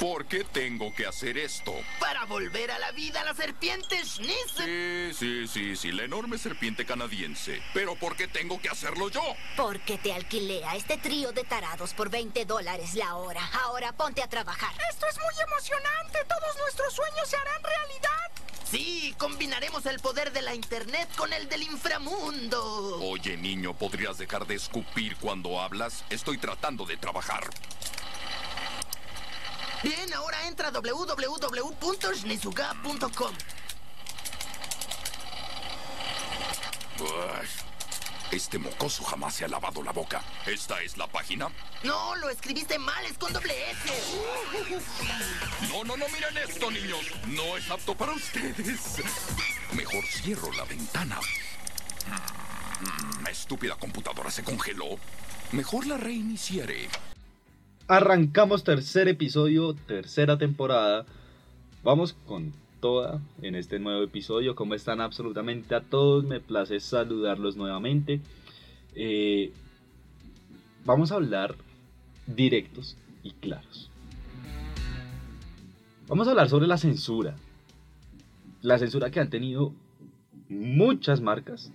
¿Por 0.00 0.24
qué 0.24 0.44
tengo 0.44 0.94
que 0.94 1.06
hacer 1.06 1.36
esto? 1.36 1.74
Para 2.00 2.24
volver 2.24 2.70
a 2.70 2.78
la 2.78 2.90
vida 2.90 3.20
a 3.20 3.24
la 3.24 3.34
serpiente 3.34 4.02
Schnitzen. 4.02 5.12
Sí, 5.12 5.12
sí, 5.12 5.46
sí, 5.46 5.76
sí, 5.76 5.92
la 5.92 6.04
enorme 6.04 6.38
serpiente 6.38 6.86
canadiense. 6.86 7.60
Pero 7.74 7.96
¿por 7.96 8.16
qué 8.16 8.26
tengo 8.26 8.58
que 8.62 8.70
hacerlo 8.70 9.10
yo? 9.10 9.20
Porque 9.58 9.98
te 9.98 10.14
alquilé 10.14 10.64
a 10.64 10.76
este 10.76 10.96
trío 10.96 11.32
de 11.32 11.44
tarados 11.44 11.92
por 11.92 12.08
20 12.08 12.46
dólares 12.46 12.94
la 12.94 13.14
hora. 13.16 13.46
Ahora 13.62 13.92
ponte 13.92 14.22
a 14.22 14.28
trabajar. 14.28 14.72
Esto 14.90 15.06
es 15.06 15.18
muy 15.18 15.44
emocionante. 15.46 16.18
Todos 16.26 16.56
nuestros 16.62 16.94
sueños 16.94 17.28
se 17.28 17.36
harán 17.36 17.62
realidad. 17.62 18.30
Sí, 18.70 19.14
combinaremos 19.18 19.84
el 19.84 20.00
poder 20.00 20.32
de 20.32 20.40
la 20.40 20.54
internet 20.54 21.10
con 21.14 21.30
el 21.34 21.46
del 21.50 21.64
inframundo. 21.64 23.00
Oye, 23.02 23.36
niño, 23.36 23.74
¿podrías 23.74 24.16
dejar 24.16 24.46
de 24.46 24.54
escupir 24.54 25.16
cuando 25.16 25.60
hablas? 25.60 26.06
Estoy 26.08 26.38
tratando 26.38 26.86
de 26.86 26.96
trabajar. 26.96 27.50
Bien, 29.82 30.14
ahora 30.14 30.46
entra 30.46 30.68
a 30.68 30.70
www.shnizuka.com. 30.70 33.34
Este 38.30 38.58
mocoso 38.58 39.02
jamás 39.02 39.34
se 39.34 39.44
ha 39.44 39.48
lavado 39.48 39.82
la 39.82 39.90
boca. 39.92 40.22
¿Esta 40.46 40.80
es 40.82 40.96
la 40.96 41.08
página? 41.08 41.48
No, 41.82 42.14
lo 42.16 42.30
escribiste 42.30 42.78
mal, 42.78 43.04
es 43.06 43.18
con 43.18 43.32
doble 43.32 43.52
S. 43.72 43.92
No, 45.68 45.82
no, 45.82 45.96
no, 45.96 46.08
miren 46.10 46.38
esto, 46.38 46.70
niños. 46.70 47.00
No 47.26 47.56
es 47.56 47.68
apto 47.70 47.96
para 47.96 48.12
ustedes. 48.12 48.98
Mejor 49.72 50.04
cierro 50.06 50.52
la 50.52 50.64
ventana. 50.64 51.18
Mm, 52.80 53.26
Estúpida 53.26 53.74
computadora 53.76 54.30
se 54.30 54.44
congeló. 54.44 54.96
Mejor 55.50 55.86
la 55.86 55.96
reiniciaré. 55.96 56.88
Arrancamos 57.90 58.62
tercer 58.62 59.08
episodio, 59.08 59.74
tercera 59.74 60.38
temporada. 60.38 61.06
Vamos 61.82 62.12
con 62.12 62.52
toda 62.80 63.20
en 63.42 63.56
este 63.56 63.80
nuevo 63.80 64.04
episodio. 64.04 64.54
¿Cómo 64.54 64.76
están 64.76 65.00
absolutamente 65.00 65.74
a 65.74 65.80
todos? 65.80 66.22
Me 66.22 66.38
place 66.38 66.78
saludarlos 66.78 67.56
nuevamente. 67.56 68.20
Eh, 68.94 69.52
vamos 70.84 71.10
a 71.10 71.16
hablar 71.16 71.56
directos 72.28 72.96
y 73.24 73.32
claros. 73.32 73.90
Vamos 76.06 76.28
a 76.28 76.30
hablar 76.30 76.48
sobre 76.48 76.68
la 76.68 76.78
censura. 76.78 77.34
La 78.62 78.78
censura 78.78 79.10
que 79.10 79.18
han 79.18 79.30
tenido 79.30 79.74
muchas 80.48 81.20
marcas, 81.20 81.72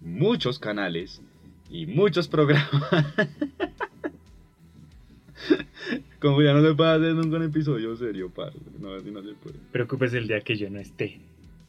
muchos 0.00 0.60
canales 0.60 1.22
y 1.68 1.86
muchos 1.86 2.28
programas. 2.28 2.84
Como 6.20 6.42
ya 6.42 6.54
no 6.54 6.62
se 6.62 6.74
puede 6.74 6.90
hacer 6.90 7.14
nunca 7.14 7.36
un 7.36 7.42
episodio 7.44 7.94
serio, 7.96 8.30
parce. 8.30 8.58
No, 8.80 8.94
así 8.94 9.10
no 9.10 9.22
se 9.22 9.34
puede. 9.34 9.58
Preocúpese 9.72 10.18
el 10.18 10.28
día 10.28 10.40
que 10.40 10.56
yo 10.56 10.70
no 10.70 10.80
esté. 10.80 11.20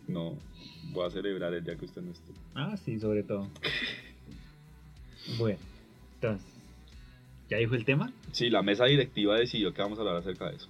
No, 0.08 0.38
voy 0.92 1.06
a 1.06 1.10
celebrar 1.10 1.54
el 1.54 1.64
día 1.64 1.76
que 1.76 1.86
usted 1.86 2.02
no 2.02 2.12
esté. 2.12 2.32
Ah, 2.56 2.78
sí, 2.78 3.00
sobre 3.00 3.24
todo. 3.24 3.50
bueno, 5.38 5.60
entonces, 6.16 6.48
¿ya 7.50 7.58
dijo 7.58 7.76
el 7.76 7.84
tema? 7.84 8.12
Sí, 8.32 8.50
la 8.50 8.62
mesa 8.62 8.86
directiva 8.86 9.38
decidió 9.38 9.74
que 9.74 9.82
vamos 9.82 9.98
a 10.00 10.02
hablar 10.02 10.18
acerca 10.18 10.50
de 10.50 10.56
eso. 10.56 10.70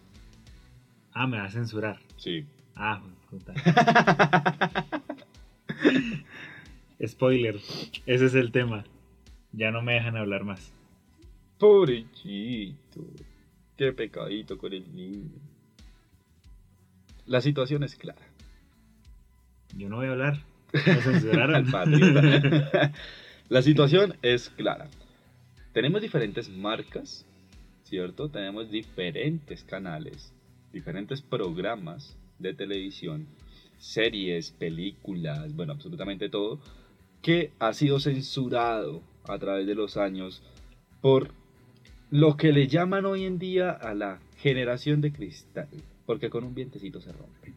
Ah, 1.13 1.27
me 1.27 1.37
va 1.37 1.45
a 1.45 1.51
censurar. 1.51 1.99
Sí. 2.17 2.45
Ah, 2.75 3.01
puta. 3.29 3.53
Spoiler, 7.05 7.55
ese 8.07 8.25
es 8.25 8.33
el 8.33 8.51
tema. 8.51 8.85
Ya 9.51 9.71
no 9.71 9.81
me 9.81 9.93
dejan 9.93 10.17
hablar 10.17 10.43
más. 10.43 10.73
Pobrecito. 11.59 13.01
Qué 13.77 13.93
pecadito 13.93 14.57
con 14.57 14.73
el 14.73 14.93
niño. 14.95 15.29
La 17.27 17.41
situación 17.41 17.83
es 17.83 17.95
clara. 17.95 18.21
Yo 19.75 19.87
no 19.87 19.97
voy 19.97 20.07
a 20.07 20.11
hablar. 20.11 20.43
Me 20.73 20.95
censuraron. 20.95 21.65
La 23.49 23.61
situación 23.61 24.15
es 24.23 24.49
clara. 24.49 24.87
Tenemos 25.73 26.01
diferentes 26.01 26.49
marcas, 26.49 27.25
¿cierto? 27.83 28.29
Tenemos 28.29 28.71
diferentes 28.71 29.63
canales, 29.63 30.33
diferentes 30.73 31.21
programas 31.21 32.17
de 32.39 32.55
televisión, 32.55 33.27
series, 33.77 34.51
películas, 34.51 35.55
bueno, 35.55 35.73
absolutamente 35.73 36.29
todo, 36.29 36.59
que 37.21 37.51
ha 37.59 37.73
sido 37.73 37.99
censurado 37.99 39.03
a 39.25 39.37
través 39.37 39.67
de 39.67 39.75
los 39.75 39.97
años 39.97 40.41
por 41.01 41.31
lo 42.11 42.37
que 42.37 42.51
le 42.53 42.67
llaman 42.67 43.05
hoy 43.05 43.25
en 43.25 43.37
día 43.39 43.71
a 43.71 43.93
la 43.93 44.19
generación 44.37 45.01
de 45.01 45.11
cristal, 45.11 45.67
porque 46.05 46.29
con 46.29 46.43
un 46.43 46.55
vientecito 46.55 47.01
se 47.01 47.11
rompe. 47.11 47.53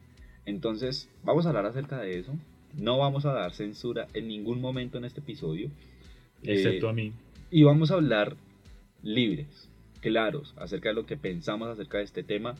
Entonces, 0.46 1.08
vamos 1.22 1.46
a 1.46 1.50
hablar 1.50 1.66
acerca 1.66 1.98
de 2.00 2.18
eso. 2.18 2.34
No 2.76 2.98
vamos 2.98 3.24
a 3.26 3.32
dar 3.32 3.52
censura 3.52 4.06
en 4.14 4.28
ningún 4.28 4.60
momento 4.60 4.98
en 4.98 5.04
este 5.04 5.20
episodio. 5.20 5.70
Excepto 6.42 6.86
Eh, 6.86 6.90
a 6.90 6.92
mí. 6.92 7.12
y 7.50 7.62
vamos 7.62 7.90
a 7.90 7.94
hablar 7.94 8.36
libres, 9.02 9.68
claros, 10.00 10.54
acerca 10.56 10.88
de 10.90 10.94
lo 10.94 11.06
que 11.06 11.16
pensamos 11.16 11.68
acerca 11.68 11.98
de 11.98 12.04
este 12.04 12.22
tema. 12.22 12.54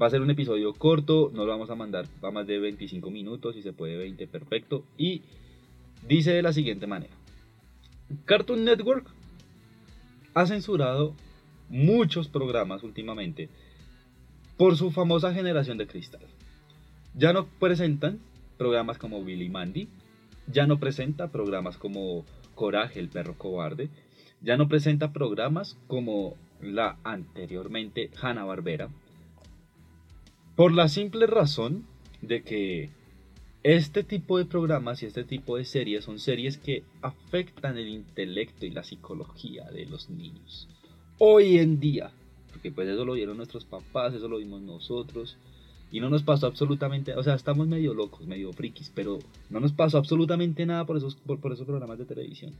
Va 0.00 0.06
a 0.06 0.10
ser 0.10 0.20
un 0.20 0.30
episodio 0.30 0.72
corto, 0.74 1.30
no 1.34 1.44
lo 1.44 1.50
vamos 1.52 1.70
a 1.70 1.74
mandar 1.74 2.06
a 2.22 2.30
más 2.30 2.46
de 2.46 2.58
25 2.58 3.10
minutos, 3.10 3.54
si 3.56 3.62
se 3.62 3.72
puede 3.72 3.96
20, 3.96 4.26
perfecto. 4.28 4.84
Y 4.96 5.22
dice 6.06 6.32
de 6.32 6.42
la 6.42 6.52
siguiente 6.52 6.86
manera. 6.86 7.12
Cartoon 8.24 8.64
Network 8.64 9.06
ha 10.34 10.46
censurado 10.46 11.14
muchos 11.68 12.28
programas 12.28 12.82
últimamente 12.82 13.48
por 14.56 14.76
su 14.76 14.90
famosa 14.90 15.32
generación 15.32 15.78
de 15.78 15.86
cristal. 15.86 16.22
Ya 17.14 17.32
no 17.32 17.46
presentan 17.46 18.18
programas 18.56 18.98
como 18.98 19.24
Billy 19.24 19.48
Mandy, 19.48 19.88
ya 20.46 20.66
no 20.66 20.78
presenta 20.78 21.30
programas 21.30 21.76
como 21.76 22.24
Coraje, 22.54 22.98
el 22.98 23.08
perro 23.08 23.38
cobarde, 23.38 23.88
ya 24.40 24.56
no 24.56 24.68
presenta 24.68 25.12
programas 25.12 25.78
como 25.86 26.34
la 26.60 26.98
anteriormente 27.04 28.10
Hanna 28.20 28.44
Barbera, 28.44 28.88
por 30.56 30.72
la 30.72 30.88
simple 30.88 31.26
razón 31.26 31.86
de 32.20 32.42
que 32.42 32.90
este 33.62 34.02
tipo 34.02 34.38
de 34.38 34.44
programas 34.44 35.02
y 35.02 35.06
este 35.06 35.24
tipo 35.24 35.56
de 35.56 35.64
series 35.64 36.04
son 36.04 36.18
series 36.18 36.58
que 36.58 36.82
afectan 37.02 37.78
el 37.78 37.88
intelecto 37.88 38.66
y 38.66 38.70
la 38.70 38.82
psicología 38.82 39.70
de 39.70 39.86
los 39.86 40.10
niños. 40.10 40.68
Hoy 41.18 41.58
en 41.58 41.80
día, 41.80 42.12
porque 42.52 42.70
pues 42.70 42.88
eso 42.88 43.04
lo 43.04 43.14
vieron 43.14 43.36
nuestros 43.36 43.64
papás, 43.64 44.14
eso 44.14 44.28
lo 44.28 44.38
vimos 44.38 44.60
nosotros, 44.62 45.36
y 45.90 46.00
no 46.00 46.10
nos 46.10 46.22
pasó 46.22 46.46
absolutamente, 46.46 47.14
o 47.14 47.22
sea, 47.22 47.34
estamos 47.34 47.66
medio 47.66 47.94
locos, 47.94 48.26
medio 48.26 48.52
frikis, 48.52 48.92
pero 48.94 49.18
no 49.50 49.58
nos 49.58 49.72
pasó 49.72 49.98
absolutamente 49.98 50.64
nada 50.66 50.84
por 50.86 50.96
esos, 50.96 51.16
por, 51.16 51.40
por 51.40 51.52
esos 51.52 51.66
programas 51.66 51.98
de 51.98 52.04
televisión. 52.04 52.52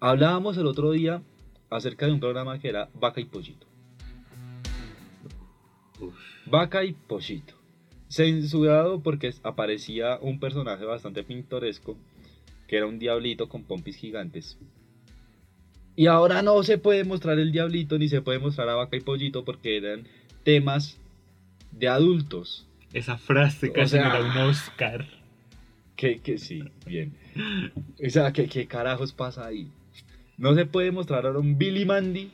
Hablábamos 0.00 0.56
el 0.56 0.66
otro 0.66 0.92
día 0.92 1.22
acerca 1.70 2.06
de 2.06 2.12
un 2.12 2.20
programa 2.20 2.58
que 2.58 2.68
era 2.68 2.88
Vaca 2.94 3.20
y 3.20 3.24
Pollito. 3.24 3.66
Vaca 6.46 6.84
y 6.84 6.92
Pollito. 6.92 7.54
Censurado 8.08 9.00
porque 9.00 9.34
aparecía 9.42 10.18
un 10.20 10.38
personaje 10.38 10.84
bastante 10.84 11.24
pintoresco, 11.24 11.96
que 12.68 12.76
era 12.76 12.86
un 12.86 12.98
diablito 12.98 13.48
con 13.48 13.64
pompis 13.64 13.96
gigantes. 13.96 14.58
Y 15.96 16.06
ahora 16.06 16.42
no 16.42 16.62
se 16.62 16.78
puede 16.78 17.04
mostrar 17.04 17.38
el 17.38 17.52
diablito 17.52 17.98
ni 17.98 18.08
se 18.08 18.20
puede 18.20 18.38
mostrar 18.38 18.68
a 18.68 18.74
Vaca 18.74 18.96
y 18.96 19.00
Pollito 19.00 19.44
porque 19.44 19.76
eran 19.76 20.06
temas 20.42 20.98
de 21.70 21.88
adultos. 21.88 22.66
Esa 22.92 23.16
frase 23.18 23.68
O 23.70 23.72
casi 23.72 23.92
sea- 23.96 24.20
un 24.20 24.36
Oscar. 24.48 25.06
Que, 25.96 26.18
que 26.18 26.38
sí, 26.38 26.64
bien. 26.86 27.14
O 28.04 28.10
sea, 28.10 28.32
¿qué, 28.32 28.46
¿qué 28.48 28.66
carajos 28.66 29.12
pasa 29.12 29.46
ahí? 29.46 29.70
No 30.36 30.54
se 30.54 30.66
puede 30.66 30.90
mostrar 30.90 31.24
ahora 31.26 31.38
un 31.38 31.56
Billy 31.58 31.84
Mandy. 31.84 32.32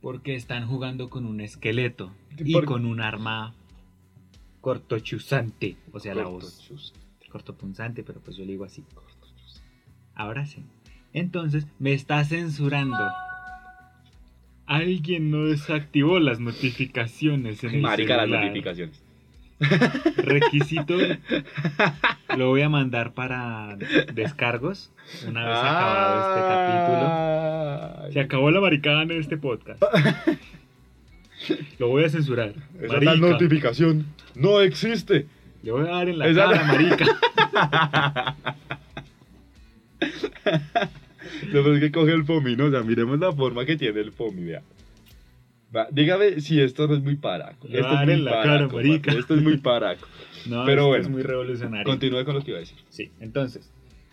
Porque 0.00 0.34
están 0.36 0.66
jugando 0.68 1.08
con 1.10 1.26
un 1.26 1.40
esqueleto 1.40 2.12
y 2.38 2.52
Por- 2.52 2.64
con 2.64 2.86
un 2.86 3.00
arma 3.00 3.54
cortochuzante. 4.60 5.76
O 5.92 6.00
sea, 6.00 6.14
la 6.14 6.24
voz 6.24 6.92
cortopunzante, 7.28 8.02
pero 8.02 8.20
pues 8.20 8.36
yo 8.36 8.44
le 8.44 8.52
digo 8.52 8.64
así. 8.64 8.84
Ahora 10.14 10.44
sí. 10.46 10.62
Entonces, 11.12 11.66
me 11.78 11.92
está 11.92 12.24
censurando. 12.24 12.98
Alguien 14.66 15.30
no 15.30 15.44
desactivó 15.46 16.18
las 16.18 16.40
notificaciones 16.40 17.62
en 17.64 17.74
el 17.76 17.80
Marica 17.82 18.16
las 18.16 18.28
notificaciones. 18.28 19.02
Requisito 20.16 20.96
lo 22.36 22.48
voy 22.48 22.62
a 22.62 22.68
mandar 22.68 23.12
para 23.12 23.76
descargos 24.12 24.90
una 25.28 25.46
vez 25.46 25.56
acabado 25.58 26.30
este 26.30 26.40
capítulo. 26.48 28.12
Se 28.12 28.20
acabó 28.20 28.50
la 28.50 28.60
maricada 28.60 29.02
en 29.02 29.12
este 29.12 29.36
podcast. 29.36 29.82
Lo 31.80 31.88
voy 31.88 32.04
a 32.04 32.08
censurar. 32.08 32.54
Esa 32.80 33.00
tal 33.00 33.20
notificación 33.20 34.06
no 34.36 34.60
existe. 34.60 35.26
Le 35.64 35.72
voy 35.72 35.88
a 35.88 35.90
dar 35.90 36.08
en 36.08 36.18
la 36.18 36.28
Esa- 36.28 36.44
cara, 36.44 36.64
marica. 36.64 37.04
Lo 41.52 41.64
que 41.64 41.74
es 41.74 41.80
que 41.80 41.92
coge 41.92 42.12
el 42.12 42.24
FOMI, 42.24 42.56
¿no? 42.56 42.66
O 42.66 42.70
sea, 42.70 42.82
miremos 42.82 43.18
la 43.18 43.32
forma 43.32 43.64
que 43.64 43.76
tiene 43.76 44.00
el 44.00 44.12
FOMI, 44.12 44.42
vea. 44.44 44.62
Va, 45.74 45.88
dígame 45.90 46.40
si 46.40 46.60
esto 46.60 46.86
no 46.86 46.94
es 46.94 47.02
muy 47.02 47.16
paraco. 47.16 47.66
Esto 47.66 47.94
es 48.02 48.06
muy 48.06 48.16
la 48.22 48.30
cara, 48.30 48.42
paraco, 48.44 48.76
marica. 48.76 49.02
parce, 49.06 49.20
Esto 49.20 49.34
es 49.34 49.42
muy 49.42 49.56
paraco. 49.58 50.06
No, 50.44 50.64
Pero 50.66 50.82
esto 50.82 50.88
bueno. 50.88 51.04
es 51.04 51.10
muy 51.10 51.22
revolucionario. 51.22 51.84
Continúe 51.84 52.24
con 52.24 52.34
lo 52.34 52.42
que 52.42 52.50
iba 52.50 52.56
a 52.58 52.60
decir. 52.62 52.76
Sí, 52.88 53.10
entonces, 53.20 53.70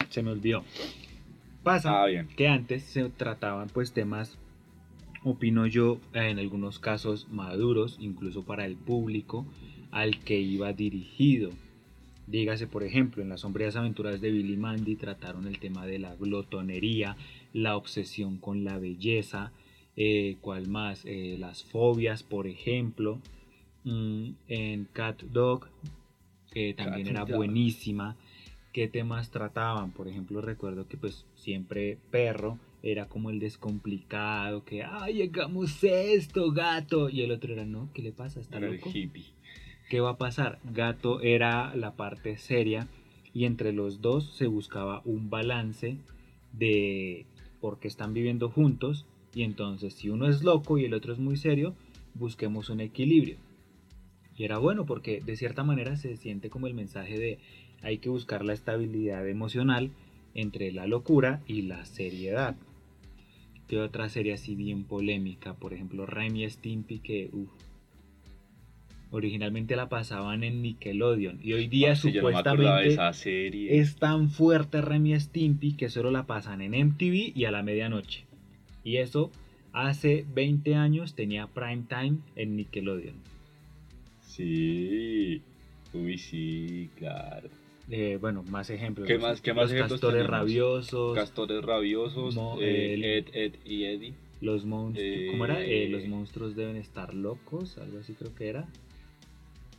se 0.10 0.22
me 0.22 0.30
olvidó. 0.30 0.64
Pasa 1.64 2.04
Ah, 2.04 2.06
bien. 2.06 2.28
que 2.38 2.48
antes 2.48 2.84
se 2.84 3.10
trataban 3.10 3.68
pues 3.74 3.94
temas, 3.94 4.38
opino 5.24 5.66
yo, 5.66 6.00
en 6.14 6.38
algunos 6.38 6.78
casos 6.78 7.28
maduros, 7.32 7.98
incluso 8.00 8.44
para 8.46 8.66
el 8.66 8.76
público 8.76 9.46
al 9.92 10.20
que 10.20 10.40
iba 10.40 10.72
dirigido. 10.72 11.50
Dígase, 12.30 12.68
por 12.68 12.84
ejemplo, 12.84 13.24
en 13.24 13.30
las 13.30 13.42
sombrías 13.42 13.76
aventuras 13.76 14.22
de 14.22 14.30
Billy 14.32 14.56
Mandy 14.56 14.96
trataron 14.96 15.48
el 15.48 15.58
tema 15.58 15.86
de 15.88 15.98
la 15.98 16.16
glotonería, 16.16 17.18
la 17.54 17.76
obsesión 17.76 18.38
con 18.38 18.64
la 18.64 18.78
belleza, 18.78 19.52
eh, 19.96 20.38
¿cuál 20.42 20.68
más? 20.68 21.04
Eh, 21.06 21.38
las 21.40 21.64
fobias, 21.64 22.22
por 22.22 22.46
ejemplo. 22.46 23.20
Mm, 23.84 24.32
en 24.48 24.86
Cat 24.94 25.24
Dog, 25.24 25.68
que 26.52 26.74
también 26.76 27.08
Cat 27.08 27.16
era 27.16 27.26
Dog. 27.26 27.38
buenísima. 27.38 28.16
¿Qué 28.74 28.88
temas 28.88 29.32
trataban? 29.32 29.92
Por 29.92 30.08
ejemplo, 30.08 30.42
recuerdo 30.42 30.88
que 30.88 30.98
pues 30.98 31.26
siempre 31.36 31.98
perro 32.12 32.60
era 32.84 33.08
como 33.08 33.30
el 33.32 33.40
descomplicado, 33.40 34.64
que, 34.64 34.84
ay, 34.84 35.24
hagamos 35.24 35.84
esto, 35.84 36.52
gato. 36.52 37.10
Y 37.10 37.22
el 37.22 37.32
otro 37.32 37.54
era, 37.54 37.66
no, 37.66 37.90
¿qué 37.94 38.02
le 38.04 38.12
pasa? 38.12 38.40
¿Está 38.40 38.58
Era 38.58 38.68
el 38.68 38.76
loco? 38.76 38.92
hippie. 38.94 39.26
¿Qué 39.90 40.02
va 40.02 40.12
a 40.12 40.18
pasar? 40.18 40.60
Gato 40.72 41.20
era 41.20 41.76
la 41.76 41.96
parte 41.96 42.38
seria 42.38 42.88
y 43.34 43.46
entre 43.46 43.74
los 43.74 44.02
dos 44.02 44.36
se 44.36 44.46
buscaba 44.46 45.02
un 45.04 45.32
balance 45.32 45.98
de 46.54 47.26
porque 47.60 47.88
están 47.88 48.14
viviendo 48.14 48.50
juntos 48.50 49.08
y 49.34 49.42
entonces 49.42 49.96
si 49.96 50.10
uno 50.10 50.28
es 50.30 50.44
loco 50.44 50.78
y 50.78 50.86
el 50.86 50.94
otro 50.94 51.12
es 51.12 51.18
muy 51.18 51.38
serio, 51.38 51.74
busquemos 52.14 52.70
un 52.70 52.82
equilibrio. 52.82 53.38
Y 54.38 54.44
era 54.44 54.60
bueno 54.60 54.86
porque 54.86 55.22
de 55.22 55.36
cierta 55.36 55.64
manera 55.64 55.96
se 55.96 56.18
siente 56.18 56.52
como 56.52 56.68
el 56.68 56.76
mensaje 56.76 57.18
de 57.18 57.40
hay 57.82 57.98
que 57.98 58.10
buscar 58.10 58.46
la 58.46 58.54
estabilidad 58.54 59.28
emocional 59.28 59.90
entre 60.36 60.72
la 60.72 60.86
locura 60.86 61.42
y 61.48 61.64
la 61.64 61.84
seriedad. 61.86 62.56
¿Qué 63.68 63.80
otra 63.80 64.08
serie 64.10 64.34
así 64.34 64.54
bien 64.54 64.84
polémica? 64.84 65.56
Por 65.56 65.74
ejemplo, 65.74 66.06
Remy 66.06 66.48
Stimpy 66.48 67.00
que 67.00 67.32
originalmente 69.12 69.76
la 69.76 69.90
pasaban 69.90 70.44
en 70.44 70.62
Nickelodeon 70.62 71.40
y 71.42 71.54
hoy 71.54 71.68
día 71.68 71.90
de 71.90 71.96
supuestamente 71.96 72.98
es 73.80 73.96
tan 73.96 74.30
fuerte 74.30 74.82
Remy 74.82 75.20
Stimpy 75.20 75.74
que 75.74 75.90
solo 75.90 76.12
la 76.12 76.28
pasan 76.28 76.62
en 76.62 76.74
MTV 76.76 77.32
y 77.36 77.46
a 77.46 77.52
la 77.52 77.64
medianoche. 77.64 78.26
Y 78.84 78.98
eso 78.98 79.32
hace 79.74 80.26
20 80.34 80.76
años 80.76 81.16
tenía 81.16 81.48
prime 81.48 81.84
time 81.90 82.18
en 82.36 82.56
Nickelodeon. 82.56 83.16
Sí. 84.22 85.42
Uy, 85.94 86.18
sí, 86.18 86.90
claro. 86.98 87.50
Eh, 87.90 88.18
bueno, 88.22 88.44
más 88.44 88.70
ejemplos. 88.70 89.08
¿Qué 89.08 89.16
Los- 89.16 89.24
más- 89.24 89.42
qué 89.42 89.54
más 89.54 89.64
Los 89.64 89.72
ejemplos 89.72 90.00
castores 90.00 90.18
tenemos? 90.24 90.40
rabiosos, 90.40 91.16
Castores 91.18 91.64
rabiosos, 91.64 92.36
Mo- 92.36 92.58
eh, 92.62 92.94
el- 92.94 93.04
Ed, 93.04 93.26
Ed 93.34 93.54
y 93.66 93.86
Eddie. 93.86 94.14
los 94.42 94.64
monstruos. 94.66 95.32
¿Cómo 95.32 95.46
era? 95.46 95.62
Eh, 95.66 95.90
los 95.90 96.06
monstruos 96.08 96.56
deben 96.56 96.76
estar 96.78 97.14
locos, 97.14 97.78
algo 97.80 98.00
así 98.00 98.14
creo 98.14 98.34
que 98.36 98.48
era. 98.48 98.68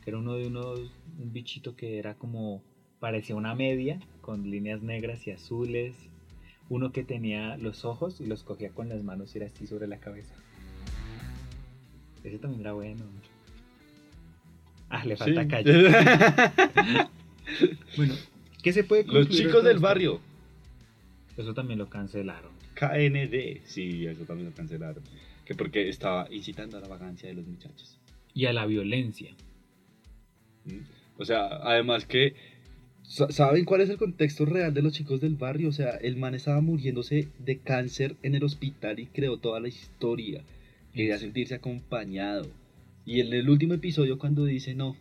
Que 0.03 0.09
era 0.11 0.19
uno 0.19 0.33
de 0.35 0.47
unos, 0.47 0.79
un 1.19 1.31
bichito 1.33 1.75
que 1.75 1.97
era 1.99 2.15
como, 2.15 2.63
parecía 2.99 3.35
una 3.35 3.53
media, 3.55 3.99
con 4.21 4.49
líneas 4.49 4.81
negras 4.81 5.25
y 5.27 5.31
azules. 5.31 5.95
Uno 6.69 6.91
que 6.91 7.03
tenía 7.03 7.57
los 7.57 7.83
ojos 7.85 8.21
y 8.21 8.25
los 8.25 8.43
cogía 8.43 8.69
con 8.69 8.87
las 8.89 9.03
manos 9.03 9.35
y 9.35 9.39
era 9.39 9.47
así 9.47 9.67
sobre 9.67 9.87
la 9.87 9.97
cabeza. 9.99 10.33
Ese 12.23 12.37
también 12.39 12.61
era 12.61 12.73
bueno. 12.73 13.03
Ah, 14.89 15.05
le 15.05 15.15
falta 15.17 15.41
Sí. 15.43 15.47
calle. 15.47 17.07
Bueno, 17.97 18.15
¿qué 18.63 18.71
se 18.71 18.83
puede 18.85 19.03
Los 19.05 19.27
chicos 19.27 19.63
del 19.63 19.75
esto? 19.75 19.81
barrio. 19.81 20.21
Eso 21.35 21.53
también 21.53 21.79
lo 21.79 21.89
cancelaron. 21.89 22.51
KND. 22.75 23.61
Sí, 23.65 24.05
eso 24.05 24.23
también 24.23 24.49
lo 24.49 24.55
cancelaron. 24.55 25.03
Que 25.43 25.53
porque 25.55 25.89
estaba 25.89 26.27
incitando 26.31 26.77
a 26.77 26.81
la 26.81 26.87
vagancia 26.87 27.27
de 27.27 27.35
los 27.35 27.45
muchachos. 27.45 27.99
Y 28.33 28.45
a 28.45 28.53
la 28.53 28.65
violencia. 28.65 29.35
O 31.17 31.25
sea, 31.25 31.47
además 31.63 32.05
que... 32.05 32.33
sa- 33.03 33.31
¿Saben 33.31 33.65
cuál 33.65 33.81
es 33.81 33.89
el 33.89 33.97
contexto 33.97 34.45
real 34.45 34.73
de 34.73 34.81
los 34.81 34.93
chicos 34.93 35.21
del 35.21 35.35
barrio? 35.35 35.69
O 35.69 35.73
sea, 35.73 35.91
el 35.91 36.15
man 36.17 36.33
estaba 36.35 36.61
muriéndose 36.61 37.27
de 37.39 37.57
cáncer 37.59 38.15
en 38.23 38.35
el 38.35 38.43
hospital 38.43 38.99
y 38.99 39.05
creó 39.07 39.37
toda 39.37 39.59
la 39.59 39.67
historia. 39.67 40.43
Quería 40.93 41.17
sentirse 41.17 41.55
acompañado. 41.55 42.47
Y 43.05 43.19
en 43.21 43.33
el 43.33 43.49
último 43.49 43.73
episodio 43.73 44.17
cuando 44.17 44.45
dice, 44.45 44.73
no, 44.75 44.95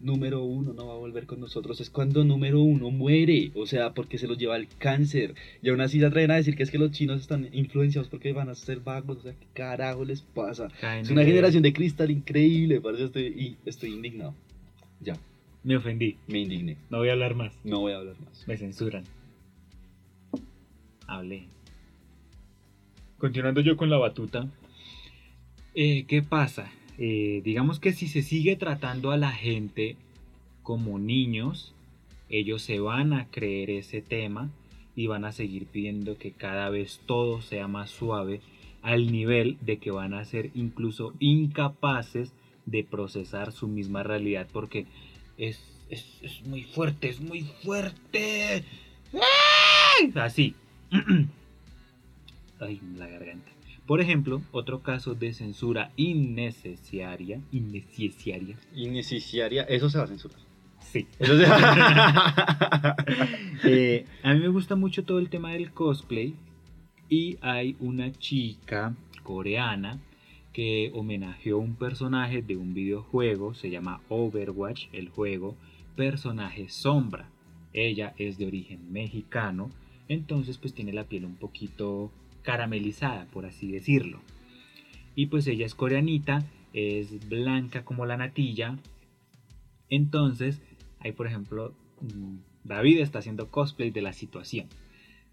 número 0.00 0.42
uno 0.44 0.72
no 0.74 0.86
va 0.88 0.94
a 0.94 0.98
volver 0.98 1.24
con 1.26 1.40
nosotros, 1.40 1.80
es 1.80 1.88
cuando 1.90 2.22
número 2.24 2.60
uno 2.60 2.90
muere. 2.90 3.50
O 3.54 3.66
sea, 3.66 3.94
porque 3.94 4.18
se 4.18 4.26
los 4.26 4.36
lleva 4.38 4.56
el 4.56 4.68
cáncer. 4.78 5.34
Y 5.62 5.68
aún 5.68 5.80
así 5.80 5.98
se 6.00 6.06
atreven 6.06 6.30
a 6.32 6.36
decir 6.36 6.56
que 6.56 6.62
es 6.64 6.70
que 6.70 6.78
los 6.78 6.90
chinos 6.90 7.20
están 7.20 7.48
influenciados 7.52 8.08
porque 8.08 8.32
van 8.32 8.48
a 8.50 8.54
ser 8.54 8.80
vagos. 8.80 9.18
O 9.18 9.22
sea, 9.22 9.32
¿qué 9.32 9.46
carajo 9.54 10.04
les 10.04 10.22
pasa? 10.22 10.68
Es 11.00 11.10
una 11.10 11.22
generación 11.32 11.62
de 11.62 11.72
cristal 11.72 12.10
increíble, 12.10 12.80
parece 12.80 13.04
estoy, 13.04 13.22
y 13.26 13.56
estoy 13.64 13.92
indignado. 13.94 14.34
Ya, 15.00 15.14
Me 15.64 15.76
ofendí. 15.76 16.16
me 16.26 16.40
indigné. 16.40 16.76
No 16.90 16.98
voy 16.98 17.08
a 17.08 17.12
hablar 17.12 17.34
más. 17.34 17.52
No 17.64 17.80
voy 17.80 17.92
a 17.92 17.96
hablar 17.98 18.16
más. 18.20 18.46
Me 18.46 18.56
censuran. 18.56 19.04
Hablé. 21.06 21.46
Continuando 23.18 23.60
yo 23.60 23.76
con 23.76 23.90
la 23.90 23.98
batuta. 23.98 24.48
eh, 25.74 26.04
¿Qué 26.08 26.22
pasa? 26.22 26.70
Eh, 26.98 27.42
digamos 27.44 27.78
que 27.80 27.92
si 27.92 28.06
se 28.08 28.22
sigue 28.22 28.56
tratando 28.56 29.10
a 29.10 29.16
la 29.18 29.32
gente 29.32 29.96
como 30.62 30.98
niños, 30.98 31.74
ellos 32.28 32.62
se 32.62 32.80
van 32.80 33.12
a 33.12 33.26
creer 33.30 33.70
ese 33.70 34.00
tema 34.02 34.50
y 34.96 35.06
van 35.06 35.24
a 35.24 35.32
seguir 35.32 35.66
pidiendo 35.66 36.16
que 36.18 36.32
cada 36.32 36.70
vez 36.70 37.00
todo 37.06 37.42
sea 37.42 37.68
más 37.68 37.90
suave 37.90 38.40
al 38.82 39.12
nivel 39.12 39.58
de 39.60 39.78
que 39.78 39.90
van 39.90 40.14
a 40.14 40.24
ser 40.24 40.50
incluso 40.54 41.12
incapaces 41.18 42.30
de 42.30 42.36
procesar 42.88 43.52
su 43.52 43.68
misma 43.68 44.02
realidad 44.02 44.46
porque 44.52 44.86
es, 45.38 45.60
es, 45.88 46.04
es 46.22 46.46
muy 46.46 46.62
fuerte, 46.62 47.08
es 47.08 47.20
muy 47.20 47.42
fuerte. 47.62 48.64
¡Ay! 49.12 50.12
Así. 50.14 50.54
Ay, 52.60 52.80
la 52.96 53.06
garganta. 53.06 53.50
Por 53.86 54.00
ejemplo, 54.00 54.42
otro 54.50 54.80
caso 54.82 55.14
de 55.14 55.32
censura 55.32 55.92
innecesaria, 55.96 57.40
innecesaria. 57.52 58.56
Innecesaria, 58.74 59.62
eso 59.62 59.88
se 59.88 59.98
va 59.98 60.04
a 60.04 60.08
censurar. 60.08 60.38
Sí. 60.80 61.06
Eso 61.18 61.38
se 61.38 61.44
Eh, 63.64 64.06
a 64.22 64.34
mí 64.34 64.40
me 64.40 64.48
gusta 64.48 64.74
mucho 64.76 65.04
todo 65.04 65.18
el 65.18 65.28
tema 65.30 65.52
del 65.52 65.72
cosplay 65.72 66.34
y 67.08 67.38
hay 67.40 67.76
una 67.80 68.12
chica 68.12 68.94
coreana 69.22 70.00
que 70.56 70.90
homenajeó 70.94 71.58
un 71.58 71.74
personaje 71.74 72.40
de 72.40 72.56
un 72.56 72.72
videojuego, 72.72 73.52
se 73.52 73.68
llama 73.68 74.00
Overwatch, 74.08 74.86
el 74.94 75.10
juego, 75.10 75.54
personaje 75.96 76.70
sombra. 76.70 77.28
Ella 77.74 78.14
es 78.16 78.38
de 78.38 78.46
origen 78.46 78.90
mexicano, 78.90 79.68
entonces 80.08 80.56
pues 80.56 80.72
tiene 80.72 80.94
la 80.94 81.04
piel 81.04 81.26
un 81.26 81.36
poquito 81.36 82.10
caramelizada, 82.40 83.26
por 83.26 83.44
así 83.44 83.70
decirlo. 83.70 84.22
Y 85.14 85.26
pues 85.26 85.46
ella 85.46 85.66
es 85.66 85.74
coreanita, 85.74 86.42
es 86.72 87.28
blanca 87.28 87.84
como 87.84 88.06
la 88.06 88.16
natilla. 88.16 88.78
Entonces, 89.90 90.62
hay 91.00 91.12
por 91.12 91.26
ejemplo, 91.26 91.74
mm, 92.00 92.36
David 92.64 93.00
está 93.00 93.18
haciendo 93.18 93.50
cosplay 93.50 93.90
de 93.90 94.00
la 94.00 94.14
situación. 94.14 94.68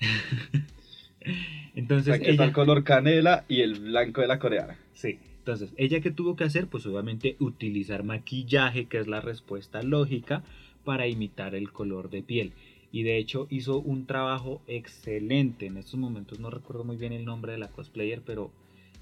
Entonces, 1.76 2.14
Aquí 2.14 2.30
está 2.30 2.44
ella, 2.44 2.46
el 2.46 2.54
color 2.54 2.84
canela 2.84 3.46
y 3.48 3.62
el 3.62 3.80
blanco 3.80 4.22
de 4.22 4.28
la 4.28 4.40
coreana. 4.40 4.78
Sí. 4.94 5.20
Entonces, 5.40 5.74
¿ella 5.76 6.00
qué 6.00 6.12
tuvo 6.12 6.36
que 6.36 6.46
hacer? 6.46 6.68
Pues 6.68 6.86
obviamente 6.86 7.36
utilizar 7.40 8.04
maquillaje, 8.04 8.86
que 8.86 9.00
es 9.00 9.08
la 9.08 9.20
respuesta 9.20 9.82
lógica, 9.82 10.44
para 10.86 11.08
imitar 11.08 11.56
el 11.56 11.72
color 11.72 12.10
de 12.10 12.24
piel. 12.24 12.54
Y 12.92 13.04
de 13.04 13.18
hecho 13.18 13.48
hizo 13.50 13.80
un 13.80 14.06
trabajo 14.06 14.62
excelente. 14.68 15.66
En 15.66 15.78
estos 15.78 16.00
momentos 16.00 16.40
no 16.40 16.50
recuerdo 16.50 16.84
muy 16.84 16.96
bien 16.96 17.12
el 17.12 17.26
nombre 17.26 17.54
de 17.54 17.58
la 17.58 17.70
cosplayer, 17.70 18.22
pero 18.22 18.52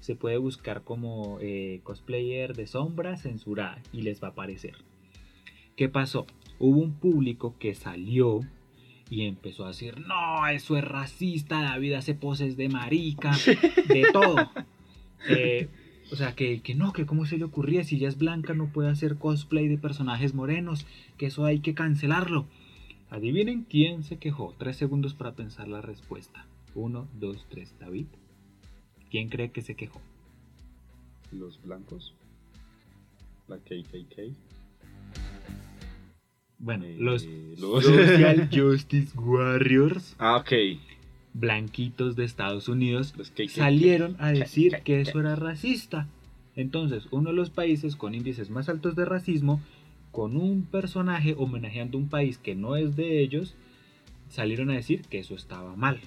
se 0.00 0.16
puede 0.16 0.36
buscar 0.38 0.82
como 0.82 1.38
eh, 1.40 1.80
cosplayer 1.84 2.56
de 2.56 2.66
sombra 2.66 3.16
censurada 3.16 3.80
y 3.92 4.02
les 4.02 4.20
va 4.22 4.28
a 4.28 4.30
aparecer. 4.32 4.74
¿Qué 5.76 5.88
pasó? 5.88 6.26
Hubo 6.58 6.80
un 6.80 6.94
público 6.94 7.54
que 7.58 7.74
salió 7.74 8.40
y 9.12 9.26
empezó 9.26 9.66
a 9.66 9.68
decir, 9.68 10.00
no, 10.00 10.46
eso 10.46 10.74
es 10.78 10.84
racista, 10.84 11.60
David 11.60 11.92
hace 11.92 12.14
poses 12.14 12.56
de 12.56 12.70
marica, 12.70 13.32
de 13.88 14.06
todo. 14.10 14.36
Eh, 15.28 15.68
o 16.10 16.16
sea, 16.16 16.34
que, 16.34 16.62
que 16.62 16.74
no, 16.74 16.94
que 16.94 17.04
cómo 17.04 17.26
se 17.26 17.36
le 17.36 17.44
ocurría, 17.44 17.84
si 17.84 17.96
ella 17.96 18.08
es 18.08 18.16
blanca 18.16 18.54
no 18.54 18.72
puede 18.72 18.88
hacer 18.88 19.18
cosplay 19.18 19.68
de 19.68 19.76
personajes 19.76 20.32
morenos, 20.32 20.86
que 21.18 21.26
eso 21.26 21.44
hay 21.44 21.60
que 21.60 21.74
cancelarlo. 21.74 22.46
Adivinen 23.10 23.66
quién 23.68 24.02
se 24.02 24.16
quejó. 24.16 24.54
Tres 24.56 24.78
segundos 24.78 25.12
para 25.12 25.32
pensar 25.32 25.68
la 25.68 25.82
respuesta. 25.82 26.46
Uno, 26.74 27.06
dos, 27.20 27.44
tres. 27.50 27.74
David. 27.78 28.06
¿Quién 29.10 29.28
cree 29.28 29.50
que 29.50 29.60
se 29.60 29.74
quejó? 29.74 30.00
los 31.32 31.60
blancos, 31.62 32.14
la 33.46 33.58
KKK. 33.58 34.34
Bueno, 36.62 36.84
Eh, 36.86 36.96
los 36.98 37.26
los- 37.58 37.84
Social 37.84 38.48
Justice 38.52 39.18
Warriors 39.18 40.14
Ah, 40.18 40.36
ok. 40.36 40.52
blanquitos 41.34 42.16
de 42.16 42.24
Estados 42.24 42.68
Unidos 42.68 43.12
Los 43.16 43.30
KKK. 43.30 43.48
salieron 43.50 44.16
a 44.18 44.30
decir 44.32 44.80
que 44.84 45.00
eso 45.02 45.20
era 45.20 45.34
racista. 45.36 46.06
Entonces, 46.56 47.08
uno 47.10 47.30
de 47.30 47.36
los 47.36 47.50
países 47.50 47.96
con 47.96 48.14
índices 48.14 48.48
más 48.48 48.68
altos 48.68 48.94
de 48.96 49.04
racismo, 49.04 49.60
con 50.12 50.36
un 50.36 50.62
personaje 50.64 51.34
homenajeando 51.38 51.98
un 51.98 52.08
país 52.08 52.38
que 52.38 52.54
no 52.54 52.76
es 52.76 52.94
de 52.96 53.20
ellos, 53.22 53.54
salieron 54.28 54.70
a 54.70 54.74
decir 54.74 55.02
que 55.02 55.18
eso 55.18 55.34
estaba 55.34 55.74
mal. 55.76 56.00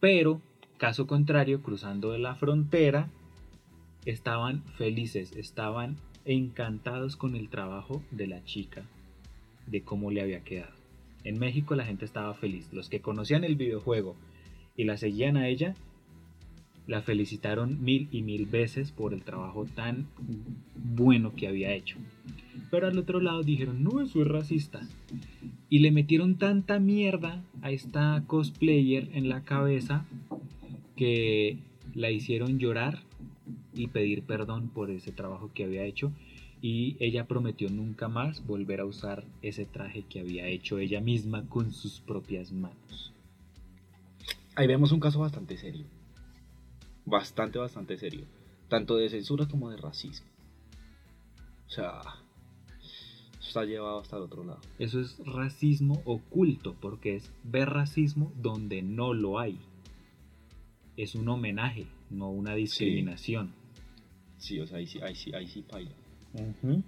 Pero, 0.00 0.40
caso 0.78 1.06
contrario, 1.06 1.62
cruzando 1.62 2.10
de 2.12 2.18
la 2.18 2.34
frontera, 2.34 3.08
estaban 4.04 4.64
felices, 4.76 5.32
estaban 5.36 5.96
encantados 6.24 7.16
con 7.16 7.36
el 7.36 7.48
trabajo 7.48 8.02
de 8.10 8.26
la 8.26 8.44
chica, 8.44 8.82
de 9.66 9.82
cómo 9.82 10.10
le 10.10 10.20
había 10.20 10.40
quedado. 10.40 10.72
En 11.24 11.38
México 11.38 11.74
la 11.74 11.84
gente 11.84 12.04
estaba 12.04 12.34
feliz. 12.34 12.72
Los 12.72 12.88
que 12.88 13.00
conocían 13.00 13.44
el 13.44 13.56
videojuego 13.56 14.16
y 14.76 14.84
la 14.84 14.96
seguían 14.96 15.36
a 15.36 15.48
ella, 15.48 15.74
la 16.86 17.02
felicitaron 17.02 17.82
mil 17.82 18.08
y 18.10 18.22
mil 18.22 18.46
veces 18.46 18.90
por 18.90 19.14
el 19.14 19.22
trabajo 19.22 19.64
tan 19.64 20.08
bueno 20.74 21.34
que 21.34 21.46
había 21.46 21.72
hecho. 21.72 21.98
Pero 22.70 22.86
al 22.86 22.98
otro 22.98 23.20
lado 23.20 23.42
dijeron, 23.42 23.82
no, 23.84 24.00
eso 24.00 24.22
es 24.22 24.28
racista. 24.28 24.80
Y 25.68 25.80
le 25.80 25.92
metieron 25.92 26.36
tanta 26.36 26.80
mierda 26.80 27.44
a 27.62 27.70
esta 27.70 28.24
cosplayer 28.26 29.08
en 29.12 29.28
la 29.28 29.42
cabeza 29.42 30.04
que 30.96 31.58
la 31.94 32.10
hicieron 32.10 32.58
llorar 32.58 33.02
y 33.74 33.88
pedir 33.88 34.22
perdón 34.22 34.68
por 34.68 34.90
ese 34.90 35.12
trabajo 35.12 35.50
que 35.54 35.64
había 35.64 35.84
hecho. 35.84 36.12
Y 36.62 36.96
ella 37.00 37.26
prometió 37.26 37.70
nunca 37.70 38.08
más 38.08 38.46
volver 38.46 38.80
a 38.80 38.84
usar 38.84 39.24
ese 39.40 39.64
traje 39.64 40.02
que 40.02 40.20
había 40.20 40.46
hecho 40.46 40.78
ella 40.78 41.00
misma 41.00 41.48
con 41.48 41.72
sus 41.72 42.00
propias 42.00 42.52
manos. 42.52 43.12
Ahí 44.54 44.66
vemos 44.66 44.92
un 44.92 45.00
caso 45.00 45.20
bastante 45.20 45.56
serio. 45.56 45.86
Bastante, 47.06 47.58
bastante 47.58 47.96
serio. 47.96 48.26
Tanto 48.68 48.96
de 48.96 49.08
censura 49.08 49.46
como 49.48 49.70
de 49.70 49.78
racismo. 49.78 50.26
O 51.66 51.70
sea, 51.70 52.00
está 53.40 53.64
llevado 53.64 54.00
hasta 54.00 54.16
el 54.16 54.22
otro 54.22 54.44
lado. 54.44 54.60
Eso 54.78 55.00
es 55.00 55.18
racismo 55.24 56.02
oculto, 56.04 56.76
porque 56.80 57.16
es 57.16 57.32
ver 57.42 57.70
racismo 57.70 58.32
donde 58.36 58.82
no 58.82 59.14
lo 59.14 59.38
hay. 59.38 59.58
Es 60.96 61.14
un 61.14 61.28
homenaje, 61.28 61.86
no 62.10 62.28
una 62.30 62.54
discriminación. 62.54 63.52
Sí, 64.38 64.60
o 64.60 64.66
sea, 64.66 64.78
ahí 64.78 64.86
sí, 64.86 65.00
ahí 65.00 65.14
sí, 65.14 65.32
ahí 65.32 65.46
sí 65.46 65.62
paila. 65.62 65.92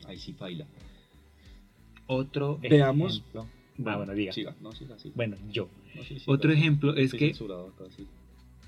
Ahí 0.07 0.19
sí 0.19 0.33
paila. 0.33 0.67
Otro 2.07 2.59
Veamos- 2.59 3.19
ejemplo. 3.19 3.47
Ah, 3.87 3.97
bueno, 3.97 4.13
diga. 4.15 4.33
Siga, 4.33 4.55
no, 4.61 4.73
siga, 4.73 4.99
siga. 4.99 5.15
Bueno, 5.17 5.37
yo. 5.51 5.69
No, 5.95 6.03
sí, 6.05 6.19
sí, 6.19 6.25
Otro 6.27 6.53
ejemplo 6.53 6.95
es 6.95 7.13
que, 7.13 7.35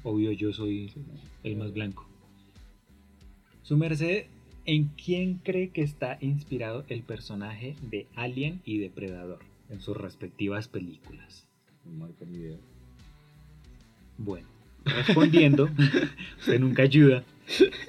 obvio, 0.03 0.33
yo 0.33 0.53
soy 0.53 0.89
Sí, 0.89 1.01
no. 1.01 1.15
el 1.43 1.57
más 1.57 1.73
blanco. 1.73 2.07
Su 3.63 3.77
merced, 3.77 4.27
¿en 4.67 4.89
quién 4.89 5.35
cree 5.39 5.69
que 5.71 5.83
está 5.83 6.19
inspirado 6.21 6.85
el 6.89 7.03
personaje 7.03 7.77
de 7.83 8.07
Alien 8.15 8.61
y 8.65 8.79
Depredador 8.79 9.41
en 9.71 9.81
sus 9.81 9.97
respectivas 9.97 10.69
películas? 10.69 11.47
No 11.85 12.07
hay 12.07 12.13
ni 12.27 12.39
idea. 12.39 12.59
Bueno, 14.19 14.49
respondiendo, 14.85 15.69
usted 16.39 16.61
nunca 16.61 16.83
ayuda. 16.83 17.25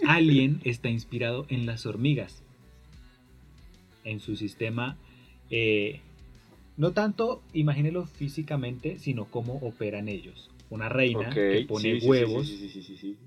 Alien 0.07 0.59
está 0.63 0.89
inspirado 0.89 1.45
en 1.49 1.65
las 1.65 1.85
hormigas, 1.85 2.43
en 4.05 4.21
su 4.21 4.37
sistema, 4.37 4.97
eh, 5.49 5.99
no 6.77 6.91
tanto 6.91 7.41
imagínelo 7.53 8.05
físicamente, 8.05 8.97
sino 8.99 9.25
cómo 9.25 9.55
operan 9.55 10.07
ellos. 10.07 10.49
Una 10.69 10.89
reina 10.89 11.29
que 11.29 11.65
pone 11.67 11.99
sí, 11.99 12.07
huevos, 12.07 12.47
Sí, 12.47 12.69
sí, 12.69 13.17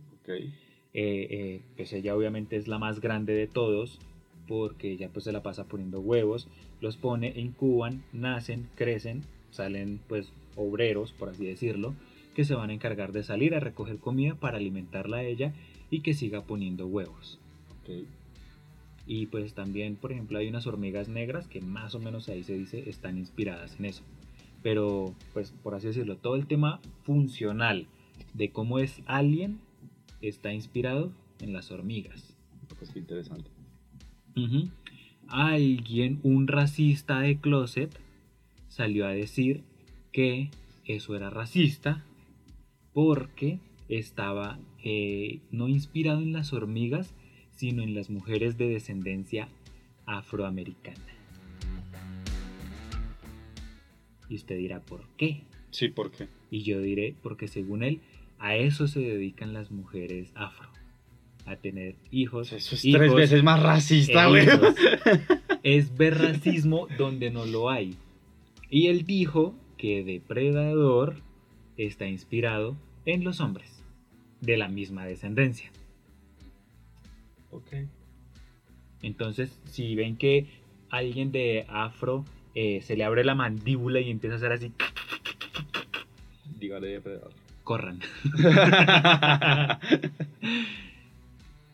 eh, 0.95 1.27
eh, 1.31 1.61
pues 1.77 1.93
ella 1.93 2.17
obviamente 2.17 2.57
es 2.57 2.67
la 2.67 2.79
más 2.79 3.01
grande 3.01 3.35
de 3.35 3.47
todos, 3.47 3.99
porque 4.47 4.93
ella 4.93 5.11
pues 5.13 5.25
se 5.25 5.33
la 5.33 5.43
pasa 5.43 5.65
poniendo 5.65 6.01
huevos, 6.01 6.49
los 6.81 6.97
pone, 6.97 7.33
incuban, 7.37 8.03
nacen, 8.13 8.69
crecen, 8.75 9.23
salen 9.51 10.01
pues 10.09 10.33
obreros, 10.57 11.13
por 11.13 11.29
así 11.29 11.45
decirlo, 11.47 11.95
que 12.35 12.45
se 12.45 12.55
van 12.55 12.71
a 12.71 12.75
encargar 12.75 13.13
de 13.13 13.23
salir 13.23 13.55
a 13.55 13.61
recoger 13.61 13.99
comida 13.99 14.35
para 14.35 14.59
alimentarla 14.59 15.19
a 15.19 15.25
ella 15.25 15.53
y 15.91 16.01
que 16.01 16.15
siga 16.15 16.43
poniendo 16.43 16.87
huevos. 16.87 17.39
Y 19.11 19.27
pues 19.27 19.55
también, 19.55 19.97
por 19.97 20.13
ejemplo, 20.13 20.39
hay 20.39 20.49
unas 20.49 20.67
hormigas 20.67 21.09
negras 21.09 21.49
que 21.49 21.63
más 21.63 21.95
o 21.95 21.99
menos 21.99 22.29
ahí 22.29 22.45
se 22.45 22.53
dice 22.53 22.91
están 22.91 23.17
inspiradas 23.17 23.75
en 23.79 23.87
eso. 23.87 24.03
Pero, 24.63 25.15
pues, 25.33 25.53
por 25.63 25.75
así 25.75 25.87
decirlo, 25.87 26.19
todo 26.19 26.37
el 26.37 26.47
tema 26.47 26.81
funcional 27.05 27.87
de 28.35 28.51
cómo 28.51 28.79
es 28.79 29.01
Alien 29.07 29.61
está 30.21 30.53
inspirado 30.53 31.11
en 31.41 31.55
las 31.55 31.71
hormigas. 31.71 32.37
Pues 32.79 32.91
qué 32.91 32.99
interesante. 32.99 33.49
Ujú. 34.37 34.69
Alguien, 35.27 36.21
un 36.23 36.47
racista 36.47 37.21
de 37.21 37.39
closet, 37.39 37.99
salió 38.69 39.07
a 39.07 39.11
decir 39.11 39.63
que 40.13 40.51
eso 40.85 41.17
era 41.17 41.31
racista 41.31 42.05
porque 42.93 43.59
estaba 43.89 44.59
eh, 44.85 45.41
no 45.51 45.69
inspirado 45.69 46.21
en 46.21 46.35
las 46.35 46.53
hormigas, 46.53 47.15
sino 47.59 47.83
en 47.83 47.93
las 47.93 48.09
mujeres 48.09 48.57
de 48.57 48.69
descendencia 48.69 49.49
afroamericana. 50.07 50.97
Y 54.29 54.37
usted 54.37 54.57
dirá, 54.57 54.81
¿por 54.81 55.09
qué? 55.17 55.43
Sí, 55.73 55.89
¿por 55.89 56.13
qué? 56.13 56.29
Y 56.53 56.63
yo 56.63 56.81
diré, 56.81 57.17
porque 57.21 57.49
según 57.49 57.83
él, 57.83 58.01
a 58.39 58.55
eso 58.55 58.87
se 58.87 59.01
dedican 59.01 59.53
las 59.53 59.73
mujeres 59.73 60.31
afro. 60.37 60.69
A 61.47 61.57
tener 61.57 61.97
hijos. 62.13 62.53
Eso 62.53 62.77
es 62.77 62.85
hijos, 62.85 63.01
tres 63.01 63.15
veces 63.15 63.43
más 63.43 63.61
racista, 63.61 64.27
e 64.27 64.29
güey. 64.29 64.47
Es 65.65 65.97
ver 65.97 66.17
racismo 66.17 66.87
donde 66.97 67.31
no 67.31 67.45
lo 67.45 67.71
hay. 67.71 67.97
Y 68.71 68.87
él 68.87 69.05
dijo 69.05 69.57
que 69.79 70.05
Depredador 70.05 71.17
está 71.77 72.07
inspirado 72.07 72.77
en 73.05 73.25
los 73.25 73.41
hombres 73.41 73.85
de 74.41 74.57
la 74.57 74.69
misma 74.69 75.05
descendencia. 75.07 75.73
Ok. 77.51 77.73
Entonces, 79.03 79.59
si 79.65 79.95
ven 79.95 80.17
que 80.17 80.47
alguien 80.91 81.31
de 81.33 81.65
afro 81.69 82.25
eh, 82.55 82.81
se 82.83 82.97
le 82.97 83.05
abre 83.05 83.25
la 83.25 83.35
mandíbula 83.35 84.01
y 84.01 84.11
empieza 84.11 84.35
a 84.35 84.39
hacer 84.39 84.53
así, 84.53 84.73
Dígale 86.59 86.89
depredador. 86.89 87.33
corran. 87.63 88.01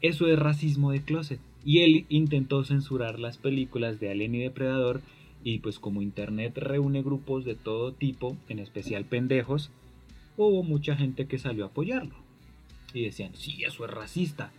Eso 0.00 0.26
es 0.28 0.38
racismo 0.38 0.90
de 0.92 1.02
closet. 1.02 1.40
Y 1.64 1.80
él 1.80 2.04
intentó 2.10 2.62
censurar 2.64 3.18
las 3.18 3.38
películas 3.38 3.98
de 4.00 4.10
Alien 4.10 4.34
y 4.34 4.38
Depredador. 4.40 5.00
Y 5.42 5.60
pues 5.60 5.78
como 5.78 6.02
internet 6.02 6.56
reúne 6.58 7.02
grupos 7.02 7.44
de 7.44 7.54
todo 7.54 7.92
tipo, 7.92 8.36
en 8.48 8.58
especial 8.58 9.04
pendejos, 9.04 9.70
hubo 10.36 10.62
mucha 10.62 10.96
gente 10.96 11.26
que 11.26 11.38
salió 11.38 11.64
a 11.64 11.68
apoyarlo. 11.68 12.14
Y 12.92 13.04
decían, 13.04 13.34
sí, 13.34 13.62
eso 13.64 13.84
es 13.86 13.90
racista. 13.90 14.50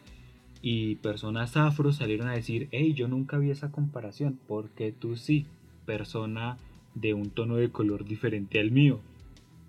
Y 0.62 0.96
personas 0.98 1.58
afro 1.58 1.92
salieron 1.94 2.28
a 2.28 2.34
decir, 2.34 2.68
hey, 2.72 2.94
yo 2.94 3.08
nunca 3.08 3.38
vi 3.38 3.52
esa 3.52 3.72
comparación, 3.72 4.40
porque 4.48 4.92
tú 4.92 5.16
sí, 5.16 5.46
persona 5.86 6.58
de 6.96 7.14
un 7.14 7.30
tono 7.30 7.58
de 7.58 7.70
color 7.72 8.06
diferente 8.06 8.60
al 8.60 8.72
mío. 8.72 9.00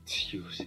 Sí, 0.05 0.39
o 0.39 0.51
sea. 0.51 0.67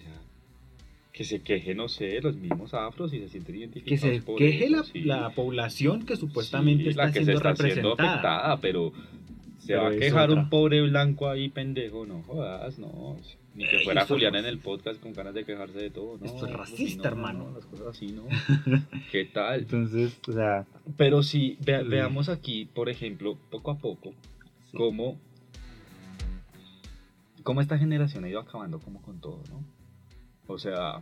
Que 1.12 1.24
se 1.24 1.42
queje, 1.42 1.76
no 1.76 1.88
sé, 1.90 2.22
los 2.22 2.36
mismos 2.38 2.74
afros 2.74 3.14
y 3.14 3.20
se 3.20 3.30
sienten 3.30 3.56
que 3.56 3.60
identificados. 3.60 4.00
se 4.00 4.22
por 4.22 4.38
queje 4.38 4.66
eso, 4.66 4.70
la, 4.70 4.84
sí. 4.84 5.02
la 5.04 5.34
población 5.36 6.06
que 6.06 6.16
supuestamente 6.16 6.84
Sí, 6.84 6.90
está 6.92 7.08
la 7.08 7.12
que 7.12 7.24
siendo 7.24 7.26
se 7.26 7.34
está 7.34 7.56
siendo 7.56 7.96
representada. 7.96 7.96
afectada, 7.96 8.62
pero 8.62 8.94
se 9.58 9.76
Pero 9.76 9.84
va 9.84 9.90
a 9.90 9.96
quejar 9.96 10.30
otra. 10.30 10.32
un 10.32 10.50
pobre 10.50 10.82
blanco 10.82 11.30
ahí 11.30 11.50
pendejo, 11.50 12.06
no 12.06 12.24
jodas, 12.24 12.80
no. 12.80 13.18
Ni 13.56 13.68
que 13.68 13.77
Ey, 13.77 13.84
fuera 13.84 14.06
Julián 14.06 14.36
en 14.36 14.46
el 14.46 14.60
podcast 14.60 15.01
con 15.01 15.12
ganas 15.13 15.34
de 15.34 15.44
quejarse 15.44 15.79
de 15.79 15.89
todo, 15.89 16.18
no. 16.18 16.25
Esto 16.25 16.46
es 16.46 16.53
racista, 16.53 17.10
no, 17.10 17.15
no, 17.15 17.22
hermano. 17.27 17.44
no, 17.50 17.56
las 17.56 17.65
cosas 17.65 17.88
así 17.88 18.08
no. 18.12 18.24
¿Qué 19.12 19.25
tal? 19.25 19.60
Entonces, 19.62 20.20
o 20.27 20.32
sea, 20.32 20.65
Pero 20.98 21.24
sí, 21.24 21.58
Sí. 21.60 21.65
veamos 21.88 22.29
aquí, 22.29 22.65
por 22.65 22.89
ejemplo, 22.89 23.38
poco 23.50 23.72
a 23.72 23.77
poco, 23.79 24.12
Sí. 24.72 24.77
cómo, 24.77 25.20
cómo 27.44 27.62
esta 27.62 27.77
generación 27.77 28.24
ha 28.24 28.29
ido 28.29 28.39
acabando 28.39 28.79
como 28.79 29.01
con 29.01 29.20
todo, 29.20 29.41
¿no? 29.50 29.63
O 30.48 30.58
sea... 30.58 31.01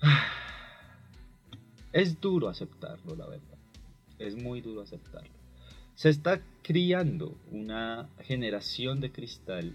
Es 1.92 2.20
duro 2.20 2.48
aceptarlo, 2.48 3.16
la 3.16 3.26
verdad. 3.26 3.58
Es 4.18 4.36
muy 4.40 4.60
duro 4.60 4.82
aceptarlo. 4.82 5.39
Se 6.00 6.08
está 6.08 6.40
criando 6.62 7.36
una 7.52 8.08
generación 8.22 9.00
de 9.00 9.12
cristal 9.12 9.74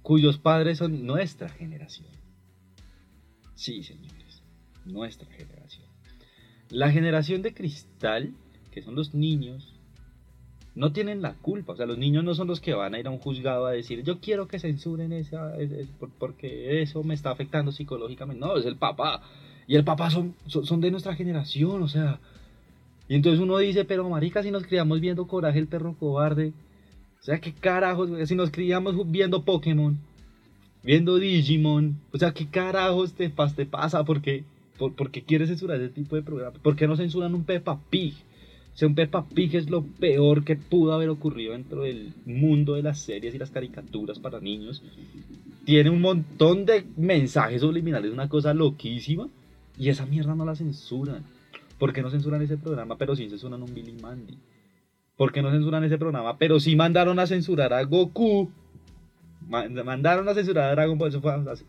cuyos 0.00 0.38
padres 0.38 0.78
son 0.78 1.04
nuestra 1.04 1.48
generación. 1.48 2.06
Sí, 3.56 3.82
señores. 3.82 4.40
nuestra 4.84 5.26
generación. 5.32 5.84
La 6.70 6.92
generación 6.92 7.42
de 7.42 7.52
cristal, 7.52 8.34
que 8.70 8.82
son 8.82 8.94
los 8.94 9.14
niños, 9.14 9.74
no 10.76 10.92
tienen 10.92 11.22
la 11.22 11.34
culpa. 11.34 11.72
O 11.72 11.76
sea, 11.76 11.86
los 11.86 11.98
niños 11.98 12.22
no 12.22 12.36
son 12.36 12.46
los 12.46 12.60
que 12.60 12.74
van 12.74 12.94
a 12.94 13.00
ir 13.00 13.08
a 13.08 13.10
un 13.10 13.18
juzgado 13.18 13.66
a 13.66 13.72
decir, 13.72 14.04
yo 14.04 14.20
quiero 14.20 14.46
que 14.46 14.60
censuren 14.60 15.12
esa, 15.12 15.56
es- 15.58 15.72
es 15.72 15.88
por- 15.88 16.10
porque 16.10 16.82
eso 16.82 17.02
me 17.02 17.14
está 17.14 17.32
afectando 17.32 17.72
psicológicamente. 17.72 18.38
No, 18.46 18.56
es 18.56 18.64
el 18.64 18.76
papá. 18.76 19.22
Y 19.66 19.74
el 19.74 19.82
papá 19.82 20.08
son, 20.08 20.36
son, 20.46 20.64
son 20.64 20.80
de 20.80 20.92
nuestra 20.92 21.16
generación, 21.16 21.82
o 21.82 21.88
sea. 21.88 22.20
Y 23.08 23.14
entonces 23.14 23.40
uno 23.40 23.58
dice, 23.58 23.84
pero 23.84 24.08
marica, 24.08 24.42
si 24.42 24.50
nos 24.50 24.64
criamos 24.64 25.00
viendo 25.00 25.26
Coraje 25.26 25.58
el 25.58 25.68
perro 25.68 25.94
cobarde. 25.98 26.52
O 27.20 27.22
sea, 27.22 27.40
qué 27.40 27.52
carajos, 27.52 28.10
si 28.28 28.34
nos 28.34 28.50
criamos 28.50 28.94
viendo 29.10 29.42
Pokémon, 29.42 29.98
viendo 30.82 31.16
Digimon. 31.16 31.98
O 32.12 32.18
sea, 32.18 32.32
qué 32.32 32.46
carajos 32.46 33.14
te, 33.14 33.28
te 33.28 33.66
pasa, 33.66 34.04
porque 34.04 34.44
¿Por, 34.78 35.10
quieres 35.10 35.48
censurar 35.48 35.80
ese 35.80 35.92
tipo 35.92 36.16
de 36.16 36.22
programa? 36.22 36.58
¿Por 36.62 36.76
qué 36.76 36.86
no 36.86 36.96
censuran 36.96 37.34
un 37.34 37.44
Peppa 37.44 37.80
Pig? 37.90 38.14
O 38.74 38.78
sea, 38.78 38.88
un 38.88 38.94
Peppa 38.94 39.26
Pig 39.26 39.56
es 39.56 39.70
lo 39.70 39.82
peor 39.82 40.44
que 40.44 40.56
pudo 40.56 40.92
haber 40.92 41.08
ocurrido 41.08 41.52
dentro 41.52 41.82
del 41.82 42.12
mundo 42.26 42.74
de 42.74 42.82
las 42.82 42.98
series 42.98 43.34
y 43.34 43.38
las 43.38 43.50
caricaturas 43.50 44.18
para 44.18 44.40
niños. 44.40 44.82
Tiene 45.64 45.90
un 45.90 46.00
montón 46.00 46.66
de 46.66 46.84
mensajes 46.96 47.62
subliminales, 47.62 48.12
una 48.12 48.28
cosa 48.28 48.52
loquísima. 48.52 49.28
Y 49.78 49.88
esa 49.88 50.06
mierda 50.06 50.34
no 50.34 50.44
la 50.44 50.56
censuran. 50.56 51.24
¿Por 51.78 51.92
qué 51.92 52.02
no 52.02 52.10
censuran 52.10 52.42
ese 52.42 52.56
programa, 52.56 52.96
pero 52.96 53.14
sí 53.16 53.28
censuran 53.28 53.62
un 53.62 53.74
Billy 53.74 53.92
Mandy? 54.00 54.38
¿Por 55.16 55.32
qué 55.32 55.42
no 55.42 55.50
censuran 55.50 55.84
ese 55.84 55.98
programa, 55.98 56.38
pero 56.38 56.60
sí 56.60 56.76
mandaron 56.76 57.18
a 57.18 57.26
censurar 57.26 57.72
a 57.72 57.82
Goku? 57.84 58.50
Ma- 59.48 59.68
Mandaron 59.68 60.28
a 60.28 60.34
censurar 60.34 60.64
a 60.64 60.70
Dragon 60.72 60.98
Ball, 60.98 61.08
eso 61.10 61.20
fue 61.20 61.32
hace, 61.32 61.64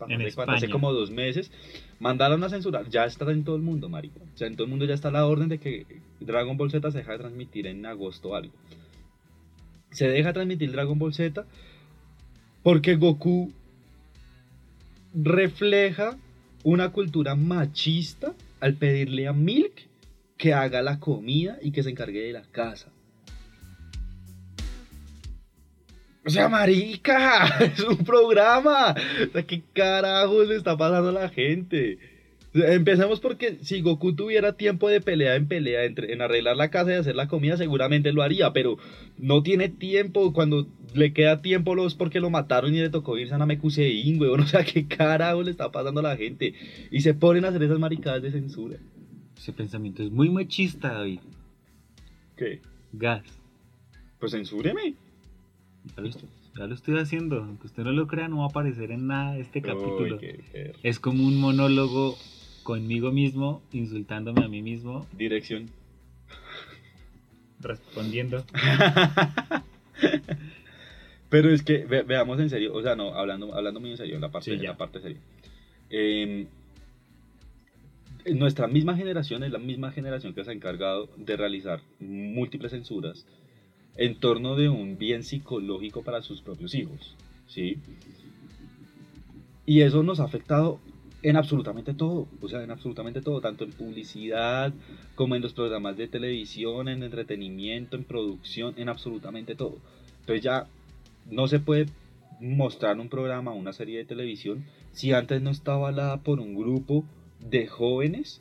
como 0.72 0.92
dos 0.92 1.10
meses. 1.10 1.50
Mandaron 2.00 2.42
a 2.44 2.48
censurar, 2.48 2.88
ya 2.88 3.04
está 3.04 3.30
en 3.30 3.44
todo 3.44 3.56
el 3.56 3.62
mundo, 3.62 3.88
marica. 3.88 4.20
O 4.34 4.36
sea, 4.36 4.46
en 4.48 4.54
todo 4.56 4.64
el 4.64 4.70
mundo 4.70 4.84
ya 4.84 4.94
está 4.94 5.10
la 5.10 5.26
orden 5.26 5.48
de 5.48 5.58
que 5.58 5.86
Dragon 6.20 6.56
Ball 6.56 6.70
Z 6.70 6.90
se 6.90 6.98
deja 6.98 7.12
de 7.12 7.18
transmitir 7.18 7.66
en 7.66 7.84
agosto 7.86 8.30
o 8.30 8.34
algo. 8.34 8.52
Se 9.90 10.08
deja 10.08 10.32
transmitir 10.32 10.72
Dragon 10.72 10.98
Ball 10.98 11.14
Z 11.14 11.44
porque 12.62 12.96
Goku 12.96 13.52
refleja 15.14 16.16
una 16.64 16.90
cultura 16.92 17.34
machista 17.34 18.34
al 18.60 18.74
pedirle 18.74 19.28
a 19.28 19.32
Milk 19.32 19.72
que 20.38 20.54
haga 20.54 20.80
la 20.80 21.00
comida 21.00 21.58
y 21.60 21.72
que 21.72 21.82
se 21.82 21.90
encargue 21.90 22.22
de 22.22 22.32
la 22.32 22.42
casa. 22.42 22.90
O 26.24 26.30
sea, 26.30 26.48
marica, 26.48 27.46
es 27.60 27.80
un 27.80 27.98
programa. 28.04 28.94
O 29.28 29.32
sea, 29.32 29.42
¿qué 29.42 29.62
carajos 29.72 30.46
le 30.48 30.56
está 30.56 30.76
pasando 30.76 31.08
a 31.08 31.12
la 31.12 31.28
gente? 31.28 31.98
Empezamos 32.54 33.20
porque 33.20 33.58
si 33.62 33.82
Goku 33.82 34.14
tuviera 34.14 34.54
tiempo 34.54 34.88
de 34.88 35.00
pelea 35.00 35.36
en 35.36 35.48
pelea, 35.48 35.84
entre, 35.84 36.12
en 36.12 36.22
arreglar 36.22 36.56
la 36.56 36.70
casa 36.70 36.92
y 36.92 36.94
hacer 36.94 37.14
la 37.14 37.28
comida, 37.28 37.56
seguramente 37.56 38.12
lo 38.12 38.22
haría, 38.22 38.52
pero 38.52 38.78
no 39.16 39.42
tiene 39.42 39.68
tiempo. 39.68 40.32
Cuando 40.32 40.66
le 40.94 41.12
queda 41.12 41.40
tiempo, 41.40 41.74
los 41.74 41.94
porque 41.94 42.20
lo 42.20 42.30
mataron 42.30 42.74
y 42.74 42.80
le 42.80 42.90
tocó 42.90 43.18
irse 43.18 43.34
a 43.34 43.38
Namekusein, 43.38 44.20
weón. 44.20 44.40
O 44.40 44.46
sea, 44.46 44.64
¿qué 44.64 44.86
carajos 44.86 45.44
le 45.44 45.50
está 45.50 45.72
pasando 45.72 46.00
a 46.00 46.04
la 46.04 46.16
gente? 46.16 46.54
Y 46.90 47.00
se 47.00 47.14
ponen 47.14 47.44
a 47.44 47.48
hacer 47.48 47.62
esas 47.62 47.78
maricadas 47.78 48.22
de 48.22 48.32
censura. 48.32 48.76
Ese 49.48 49.56
pensamiento 49.56 50.02
es 50.02 50.10
muy 50.10 50.28
machista, 50.28 50.92
David. 50.92 51.20
¿Qué? 52.36 52.60
Gas. 52.92 53.22
Pues 54.20 54.32
censúreme. 54.32 54.94
Ya 55.96 56.02
lo, 56.02 56.08
estoy, 56.10 56.28
ya 56.54 56.66
lo 56.66 56.74
estoy 56.74 56.98
haciendo. 56.98 57.36
Aunque 57.42 57.66
usted 57.68 57.82
no 57.82 57.92
lo 57.92 58.06
crea, 58.06 58.28
no 58.28 58.40
va 58.40 58.44
a 58.44 58.48
aparecer 58.48 58.90
en 58.90 59.06
nada 59.06 59.38
este 59.38 59.62
capítulo. 59.62 60.16
Uy, 60.16 60.20
qué. 60.20 60.74
Es 60.82 61.00
como 61.00 61.26
un 61.26 61.40
monólogo 61.40 62.18
conmigo 62.62 63.10
mismo, 63.10 63.62
insultándome 63.72 64.44
a 64.44 64.48
mí 64.48 64.60
mismo, 64.60 65.06
Dirección. 65.16 65.70
respondiendo. 67.58 68.44
Pero 71.30 71.48
es 71.48 71.62
que 71.62 71.86
ve- 71.86 72.02
veamos 72.02 72.38
en 72.38 72.50
serio, 72.50 72.74
o 72.74 72.82
sea, 72.82 72.96
no, 72.96 73.14
hablando, 73.14 73.54
hablando 73.54 73.80
muy 73.80 73.92
en 73.92 73.96
serio, 73.96 74.18
la 74.18 74.30
parte, 74.30 74.50
Sí, 74.54 74.58
ya. 74.62 74.72
la 74.72 74.76
parte 74.76 75.00
seria. 75.00 75.18
Eh, 75.88 76.46
nuestra 78.34 78.66
misma 78.66 78.96
generación 78.96 79.42
es 79.42 79.52
la 79.52 79.58
misma 79.58 79.92
generación 79.92 80.34
que 80.34 80.44
se 80.44 80.50
ha 80.50 80.54
encargado 80.54 81.08
de 81.16 81.36
realizar 81.36 81.80
múltiples 82.00 82.72
censuras 82.72 83.26
en 83.96 84.18
torno 84.18 84.54
de 84.56 84.68
un 84.68 84.98
bien 84.98 85.22
psicológico 85.24 86.02
para 86.02 86.22
sus 86.22 86.40
propios 86.40 86.74
hijos, 86.74 87.16
¿sí? 87.46 87.78
Y 89.66 89.82
eso 89.82 90.02
nos 90.02 90.20
ha 90.20 90.24
afectado 90.24 90.80
en 91.22 91.36
absolutamente 91.36 91.94
todo, 91.94 92.28
o 92.40 92.48
sea, 92.48 92.62
en 92.62 92.70
absolutamente 92.70 93.20
todo, 93.20 93.40
tanto 93.40 93.64
en 93.64 93.72
publicidad 93.72 94.72
como 95.14 95.34
en 95.34 95.42
los 95.42 95.52
programas 95.52 95.96
de 95.96 96.06
televisión, 96.06 96.88
en 96.88 97.02
entretenimiento, 97.02 97.96
en 97.96 98.04
producción, 98.04 98.74
en 98.76 98.88
absolutamente 98.88 99.56
todo. 99.56 99.78
Entonces 100.20 100.42
ya 100.42 100.68
no 101.30 101.48
se 101.48 101.58
puede 101.58 101.86
mostrar 102.40 102.98
un 103.00 103.08
programa, 103.08 103.52
una 103.52 103.72
serie 103.72 103.98
de 103.98 104.04
televisión, 104.04 104.64
si 104.92 105.12
antes 105.12 105.42
no 105.42 105.50
está 105.50 105.72
avalada 105.74 106.18
por 106.18 106.38
un 106.38 106.54
grupo 106.54 107.04
de 107.40 107.66
jóvenes 107.66 108.40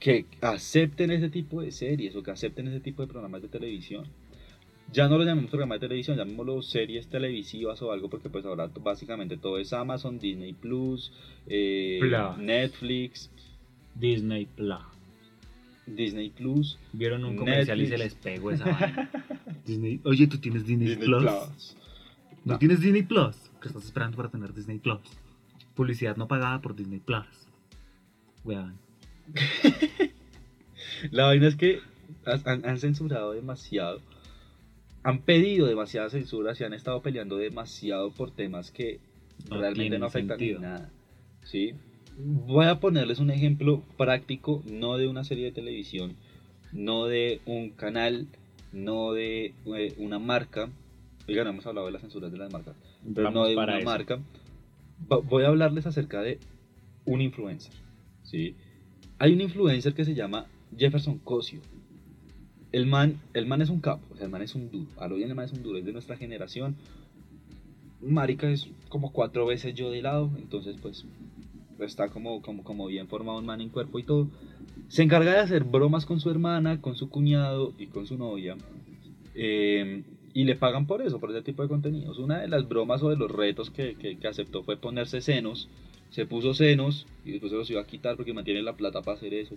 que 0.00 0.26
acepten 0.40 1.10
ese 1.10 1.28
tipo 1.28 1.60
de 1.60 1.72
series 1.72 2.14
o 2.16 2.22
que 2.22 2.30
acepten 2.30 2.68
ese 2.68 2.80
tipo 2.80 3.02
de 3.02 3.08
programas 3.08 3.42
de 3.42 3.48
televisión. 3.48 4.04
Ya 4.92 5.06
no 5.08 5.18
lo 5.18 5.24
llamemos 5.24 5.50
programas 5.50 5.76
de 5.80 5.86
televisión, 5.88 6.16
llamémoslo 6.16 6.62
series 6.62 7.08
televisivas 7.08 7.82
o 7.82 7.92
algo, 7.92 8.08
porque 8.08 8.30
pues 8.30 8.44
ahora 8.46 8.68
básicamente 8.82 9.36
todo 9.36 9.58
es 9.58 9.72
Amazon, 9.72 10.18
Disney 10.18 10.54
Plus, 10.54 11.12
eh, 11.46 11.98
Plus. 12.00 12.38
Netflix, 12.38 13.30
Disney 13.94 14.46
Plus. 14.46 14.78
Disney 15.86 16.30
Plus, 16.30 16.78
Vieron 16.92 17.24
un 17.24 17.36
comercial 17.36 17.80
y 17.80 17.86
se 17.86 17.98
les 17.98 18.14
pegó 18.14 18.50
esa 18.50 18.64
vaina. 18.66 19.10
Disney, 19.66 20.00
oye, 20.04 20.26
¿tú 20.26 20.38
tienes 20.38 20.66
Disney, 20.66 20.88
Disney 20.88 21.06
Plus? 21.06 21.22
Plus. 21.22 21.76
¿No, 22.44 22.52
No. 22.54 22.58
tienes 22.58 22.80
Disney 22.80 23.02
Plus? 23.02 23.36
¿Qué 23.60 23.68
estás 23.68 23.84
esperando 23.84 24.16
para 24.16 24.30
tener 24.30 24.54
Disney 24.54 24.78
Plus? 24.78 25.00
Publicidad 25.74 26.16
no 26.16 26.28
pagada 26.28 26.60
por 26.60 26.74
Disney 26.76 27.00
Plus. 27.00 27.26
Weón. 28.44 28.78
La 31.10 31.26
vaina 31.26 31.46
es 31.48 31.56
que 31.56 31.80
han, 32.44 32.64
han 32.64 32.78
censurado 32.78 33.32
demasiado. 33.32 34.00
Han 35.02 35.20
pedido 35.20 35.66
demasiada 35.66 36.10
censura 36.10 36.52
y 36.58 36.64
han 36.64 36.72
estado 36.74 37.00
peleando 37.02 37.36
demasiado 37.36 38.10
por 38.10 38.30
temas 38.30 38.70
que 38.70 38.98
No 39.48 39.58
realmente 39.58 39.98
no 39.98 40.06
afectan 40.06 40.38
sentido. 40.38 40.56
en 40.56 40.62
nada. 40.62 40.90
¿sí? 41.44 41.74
Voy 42.18 42.66
a 42.66 42.80
ponerles 42.80 43.20
un 43.20 43.30
ejemplo 43.30 43.82
práctico, 43.96 44.62
no 44.66 44.96
de 44.96 45.06
una 45.06 45.22
serie 45.24 45.44
de 45.46 45.52
televisión, 45.52 46.16
no 46.72 47.06
de 47.06 47.40
un 47.46 47.70
canal, 47.70 48.26
no 48.72 49.12
de 49.12 49.54
eh, 49.76 49.94
una 49.98 50.18
marca. 50.18 50.68
Oigan, 51.28 51.44
no 51.44 51.50
hemos 51.50 51.66
hablado 51.66 51.86
de 51.86 51.92
las 51.92 52.02
censuras 52.02 52.32
de 52.32 52.38
las 52.38 52.52
marcas, 52.52 52.74
pero 53.14 53.24
Vamos 53.28 53.34
no 53.42 53.46
de 53.48 53.56
una 53.56 53.76
eso. 53.78 53.84
marca. 53.84 54.18
Voy 55.06 55.44
a 55.44 55.48
hablarles 55.48 55.86
acerca 55.86 56.22
de 56.22 56.38
un 57.04 57.20
influencer. 57.20 57.72
¿Sí? 58.30 58.54
Hay 59.18 59.32
un 59.32 59.40
influencer 59.40 59.94
que 59.94 60.04
se 60.04 60.14
llama 60.14 60.46
Jefferson 60.76 61.18
Cosio. 61.18 61.60
El 62.72 62.86
man, 62.86 63.18
el 63.34 63.46
man 63.46 63.62
es 63.62 63.70
un 63.70 63.80
capo, 63.80 64.06
o 64.10 64.16
sea, 64.16 64.26
el 64.26 64.30
man 64.32 64.42
es 64.42 64.54
un 64.54 64.70
duro. 64.70 64.86
A 64.98 65.08
lo 65.08 65.16
bien 65.16 65.28
el 65.30 65.34
man 65.34 65.46
es 65.46 65.52
un 65.52 65.62
duro, 65.62 65.78
es 65.78 65.84
de 65.84 65.92
nuestra 65.92 66.16
generación. 66.16 66.76
Marica 68.00 68.48
es 68.50 68.68
como 68.88 69.12
cuatro 69.12 69.46
veces 69.46 69.74
yo 69.74 69.90
de 69.90 70.02
lado, 70.02 70.30
entonces 70.38 70.76
pues 70.80 71.04
está 71.80 72.08
como, 72.08 72.42
como, 72.42 72.62
como 72.64 72.86
bien 72.86 73.08
formado 73.08 73.38
un 73.38 73.46
man 73.46 73.60
en 73.60 73.70
cuerpo 73.70 73.98
y 73.98 74.04
todo. 74.04 74.28
Se 74.88 75.02
encarga 75.02 75.32
de 75.32 75.38
hacer 75.38 75.64
bromas 75.64 76.06
con 76.06 76.20
su 76.20 76.30
hermana, 76.30 76.80
con 76.80 76.96
su 76.96 77.08
cuñado 77.10 77.74
y 77.78 77.86
con 77.88 78.06
su 78.06 78.16
novia. 78.16 78.56
eh, 79.34 80.02
y 80.34 80.44
le 80.44 80.54
pagan 80.56 80.86
por 80.86 81.02
eso, 81.02 81.18
por 81.20 81.30
ese 81.30 81.42
tipo 81.42 81.62
de 81.62 81.68
contenidos. 81.68 82.18
Una 82.18 82.40
de 82.40 82.48
las 82.48 82.68
bromas 82.68 83.02
o 83.02 83.10
de 83.10 83.16
los 83.16 83.30
retos 83.30 83.70
que, 83.70 83.96
que- 83.96 84.18
que 84.18 84.28
aceptó 84.28 84.62
fue 84.62 84.76
ponerse 84.76 85.20
senos. 85.20 85.68
Se 86.10 86.26
puso 86.26 86.54
senos 86.54 87.06
y 87.24 87.32
después 87.32 87.52
se 87.52 87.58
los 87.58 87.70
iba 87.70 87.80
a 87.80 87.86
quitar 87.86 88.16
porque 88.16 88.32
mantiene 88.32 88.62
la 88.62 88.76
plata 88.76 89.02
para 89.02 89.16
hacer 89.16 89.34
eso. 89.34 89.56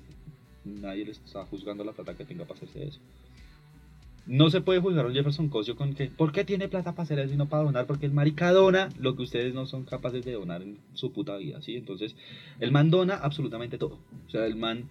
Nadie 0.66 1.06
le 1.06 1.12
está 1.12 1.46
juzgando 1.46 1.84
la 1.84 1.94
plata 1.94 2.16
que 2.16 2.26
tenga 2.26 2.46
para 2.46 2.58
hacerse 2.58 2.88
eso. 2.88 3.00
No 4.28 4.50
se 4.52 4.62
puede 4.62 4.80
juzgar 4.80 5.06
a 5.08 5.12
Jefferson 5.12 5.50
Cosio 5.50 5.76
con 5.76 5.96
que, 5.96 6.06
¿por 6.06 6.32
qué 6.32 6.46
tiene 6.46 6.68
plata 6.68 6.92
para 6.92 7.04
hacer 7.04 7.20
eso 7.20 7.34
y 7.34 7.38
no 7.38 7.50
para 7.50 7.64
donar? 7.64 7.88
Porque 7.88 8.06
el 8.06 8.12
marica 8.12 8.52
dona 8.52 8.90
lo 9.00 9.16
que 9.16 9.24
ustedes 9.24 9.54
no 9.54 9.66
son 9.66 9.84
capaces 9.84 10.24
de 10.24 10.34
donar 10.34 10.62
en 10.62 10.78
su 10.94 11.12
puta 11.12 11.36
vida, 11.38 11.62
¿sí? 11.62 11.76
Entonces, 11.76 12.16
el 12.60 12.72
man 12.72 12.92
dona 12.92 13.16
absolutamente 13.16 13.80
todo. 13.80 13.98
O 14.28 14.30
sea, 14.30 14.46
el 14.46 14.56
man, 14.56 14.90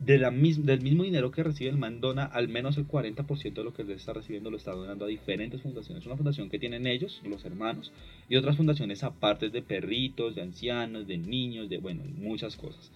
de 0.00 0.18
la 0.18 0.30
mis- 0.30 0.64
del 0.64 0.80
mismo 0.80 1.04
dinero 1.04 1.30
que 1.30 1.42
recibe, 1.42 1.70
el 1.70 1.76
man 1.76 2.00
dona 2.00 2.24
al 2.24 2.48
menos 2.48 2.78
el 2.78 2.86
40% 2.88 3.60
de 3.60 3.64
lo 3.64 3.74
que 3.74 3.82
él 3.82 3.90
está 3.90 4.14
recibiendo, 4.14 4.50
lo 4.50 4.56
está 4.56 4.72
donando 4.72 5.04
a 5.04 5.08
diferentes 5.08 5.60
fundaciones. 5.60 6.06
Una 6.06 6.16
fundación 6.16 6.48
que 6.48 6.58
tienen 6.58 6.86
ellos, 6.86 7.20
los 7.24 7.44
hermanos, 7.44 7.92
y 8.28 8.36
otras 8.36 8.56
fundaciones 8.56 9.04
aparte 9.04 9.50
de 9.50 9.60
perritos, 9.60 10.34
de 10.34 10.42
ancianos, 10.42 11.06
de 11.06 11.18
niños, 11.18 11.68
de, 11.68 11.78
bueno, 11.78 12.02
muchas 12.16 12.56
cosas. 12.56 12.90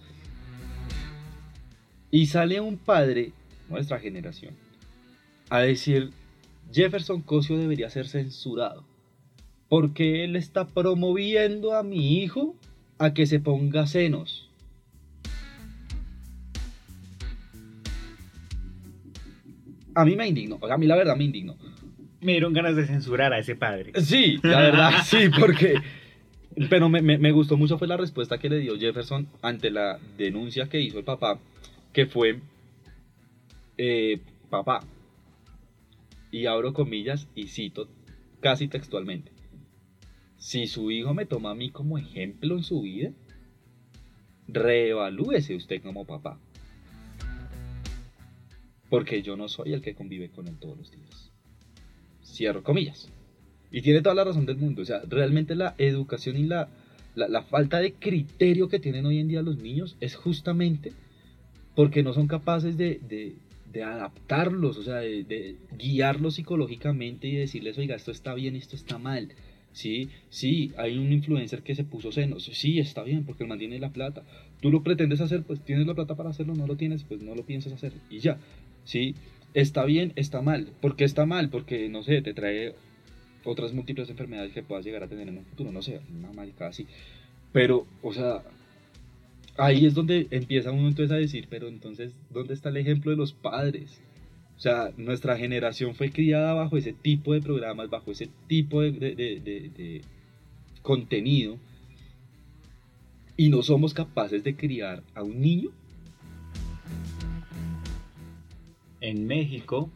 Y 2.09 2.25
sale 2.27 2.59
un 2.59 2.77
padre, 2.77 3.33
nuestra 3.69 3.99
generación, 3.99 4.55
a 5.49 5.59
decir, 5.59 6.11
Jefferson 6.73 7.21
Cosio 7.21 7.57
debería 7.57 7.89
ser 7.91 8.07
censurado, 8.07 8.83
porque 9.69 10.23
él 10.23 10.35
está 10.35 10.65
promoviendo 10.67 11.75
a 11.75 11.83
mi 11.83 12.17
hijo 12.19 12.55
a 12.97 13.13
que 13.13 13.27
se 13.27 13.39
ponga 13.39 13.85
senos. 13.85 14.49
A 19.95 20.05
mí 20.05 20.15
me 20.15 20.27
indignó, 20.27 20.59
a 20.69 20.77
mí 20.77 20.85
la 20.85 20.95
verdad 20.95 21.15
me 21.15 21.23
indignó. 21.23 21.57
Me 22.21 22.33
dieron 22.33 22.53
ganas 22.53 22.75
de 22.75 22.85
censurar 22.85 23.33
a 23.33 23.39
ese 23.39 23.55
padre. 23.55 23.91
Sí, 24.01 24.37
la 24.43 24.59
verdad, 24.61 24.91
sí, 25.05 25.29
porque... 25.39 25.75
Pero 26.69 26.87
me, 26.87 27.01
me- 27.01 27.17
me 27.17 27.31
gustó 27.33 27.57
mucho 27.57 27.77
fue 27.77 27.87
la 27.87 27.97
respuesta 27.97 28.37
que 28.37 28.49
le 28.49 28.59
dio 28.59 28.77
Jefferson 28.79 29.27
ante 29.41 29.69
la 29.71 29.99
denuncia 30.17 30.69
que 30.69 30.79
hizo 30.79 30.99
el 30.99 31.03
papá, 31.03 31.37
que 31.91 32.05
fue, 32.05 32.39
eh, 33.77 34.19
papá, 34.49 34.79
y 36.31 36.45
abro 36.45 36.73
comillas 36.73 37.27
y 37.35 37.47
cito 37.47 37.89
casi 38.39 38.69
textualmente, 38.69 39.31
si 40.37 40.67
su 40.67 40.91
hijo 40.91 41.13
me 41.13 41.25
toma 41.25 41.51
a 41.51 41.55
mí 41.55 41.71
como 41.71 41.97
ejemplo 41.97 42.55
en 42.55 42.63
su 42.63 42.81
vida, 42.83 43.11
reevalúese 44.47 45.55
usted 45.55 45.81
como 45.81 46.05
papá. 46.05 46.39
Porque 48.89 49.21
yo 49.21 49.35
no 49.35 49.47
soy 49.47 49.73
el 49.73 49.81
que 49.81 49.95
convive 49.95 50.29
con 50.29 50.47
él 50.47 50.57
todos 50.59 50.77
los 50.77 50.91
días. 50.91 51.31
Cierro 52.23 52.63
comillas. 52.63 53.09
Y 53.71 53.81
tiene 53.81 54.01
toda 54.01 54.15
la 54.15 54.23
razón 54.23 54.45
del 54.45 54.57
mundo. 54.57 54.81
O 54.81 54.85
sea, 54.85 55.01
realmente 55.07 55.55
la 55.55 55.75
educación 55.77 56.37
y 56.37 56.43
la, 56.43 56.69
la, 57.15 57.27
la 57.27 57.41
falta 57.43 57.79
de 57.79 57.93
criterio 57.93 58.67
que 58.69 58.79
tienen 58.79 59.05
hoy 59.05 59.19
en 59.19 59.27
día 59.27 59.41
los 59.41 59.57
niños 59.57 59.95
es 59.99 60.15
justamente 60.15 60.93
porque 61.75 62.03
no 62.03 62.13
son 62.13 62.27
capaces 62.27 62.77
de, 62.77 62.99
de- 63.07 63.35
de 63.71 63.83
adaptarlos, 63.83 64.77
o 64.77 64.83
sea, 64.83 64.95
de, 64.97 65.25
de 65.25 65.57
guiarlos 65.77 66.35
psicológicamente 66.35 67.27
y 67.27 67.35
decirles, 67.35 67.77
oiga, 67.77 67.95
esto 67.97 68.11
está 68.11 68.33
bien, 68.33 68.55
esto 68.55 68.77
está 68.77 68.97
mal. 68.97 69.33
Sí, 69.73 70.07
sí, 70.29 70.71
hay 70.77 70.97
un 70.97 71.11
influencer 71.11 71.61
que 71.61 71.75
se 71.75 71.83
puso 71.83 72.13
senos. 72.13 72.45
Sí, 72.45 72.79
está 72.79 73.03
bien, 73.03 73.25
porque 73.25 73.43
él 73.43 73.49
mantiene 73.49 73.77
la 73.77 73.89
plata. 73.91 74.23
Tú 74.61 74.71
lo 74.71 74.81
pretendes 74.83 75.19
hacer, 75.19 75.43
pues 75.43 75.59
tienes 75.59 75.85
la 75.85 75.93
plata 75.93 76.15
para 76.15 76.29
hacerlo, 76.29 76.55
no 76.55 76.65
lo 76.65 76.77
tienes, 76.77 77.03
pues 77.03 77.21
no 77.21 77.35
lo 77.35 77.45
piensas 77.45 77.73
hacer. 77.73 77.91
Y 78.09 78.19
ya, 78.19 78.37
sí, 78.85 79.15
está 79.53 79.85
bien, 79.85 80.13
está 80.15 80.41
mal. 80.41 80.73
¿Por 80.81 80.95
qué 80.95 81.03
está 81.05 81.25
mal? 81.25 81.49
Porque, 81.49 81.89
no 81.89 82.03
sé, 82.03 82.21
te 82.21 82.33
trae 82.33 82.75
otras 83.45 83.73
múltiples 83.73 84.09
enfermedades 84.09 84.53
que 84.53 84.63
puedas 84.63 84.85
llegar 84.85 85.03
a 85.03 85.07
tener 85.09 85.27
en 85.29 85.39
un 85.39 85.45
futuro, 85.45 85.71
no 85.71 85.81
sé, 85.83 86.01
una 86.09 86.33
maricada 86.33 86.71
así. 86.71 86.87
Pero, 87.53 87.87
o 88.01 88.13
sea, 88.13 88.43
ahí 89.57 89.85
es 89.85 89.93
donde 89.93 90.27
empieza 90.31 90.71
uno 90.71 90.87
entonces 90.87 91.11
a 91.11 91.19
decir, 91.19 91.47
pero 91.49 91.67
entonces, 91.67 92.13
¿dónde 92.29 92.53
está 92.53 92.69
el 92.69 92.77
ejemplo 92.77 93.11
de 93.11 93.17
los 93.17 93.33
padres? 93.33 94.01
O 94.57 94.59
sea, 94.59 94.91
nuestra 94.97 95.37
generación 95.37 95.95
fue 95.95 96.11
criada 96.11 96.53
bajo 96.53 96.77
ese 96.77 96.93
tipo 96.93 97.33
de 97.33 97.41
programas, 97.41 97.89
bajo 97.89 98.11
ese 98.11 98.29
tipo 98.47 98.81
de- 98.81 98.91
de 98.99 100.01
contenido, 100.81 101.59
y 103.37 103.49
no 103.49 103.61
somos 103.63 103.93
capaces 103.93 104.43
de 104.43 104.55
criar 104.55 105.03
a 105.13 105.23
un 105.23 105.41
niño. 105.41 105.71
En 109.05 109.27
México 109.27 109.91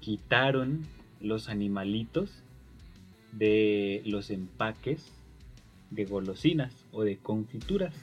quitaron 0.00 0.84
los 1.22 1.48
animalitos 1.48 2.30
de 3.32 4.02
los 4.04 4.28
empaques 4.30 5.10
de 5.90 6.04
golosinas 6.04 6.74
o 6.92 7.04
de 7.04 7.16
confituras. 7.16 7.94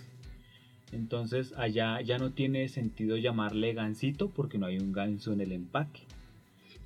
Entonces 0.92 1.54
allá 1.58 2.02
ya 2.02 2.18
no 2.18 2.32
tiene 2.32 2.68
sentido 2.70 3.18
llamarle 3.18 3.74
gansito 3.74 4.30
porque 4.30 4.58
no 4.58 4.66
hay 4.66 4.80
un 4.80 4.94
ganso 4.94 5.32
en 5.32 5.42
el 5.42 5.52
empaque. 5.52 6.02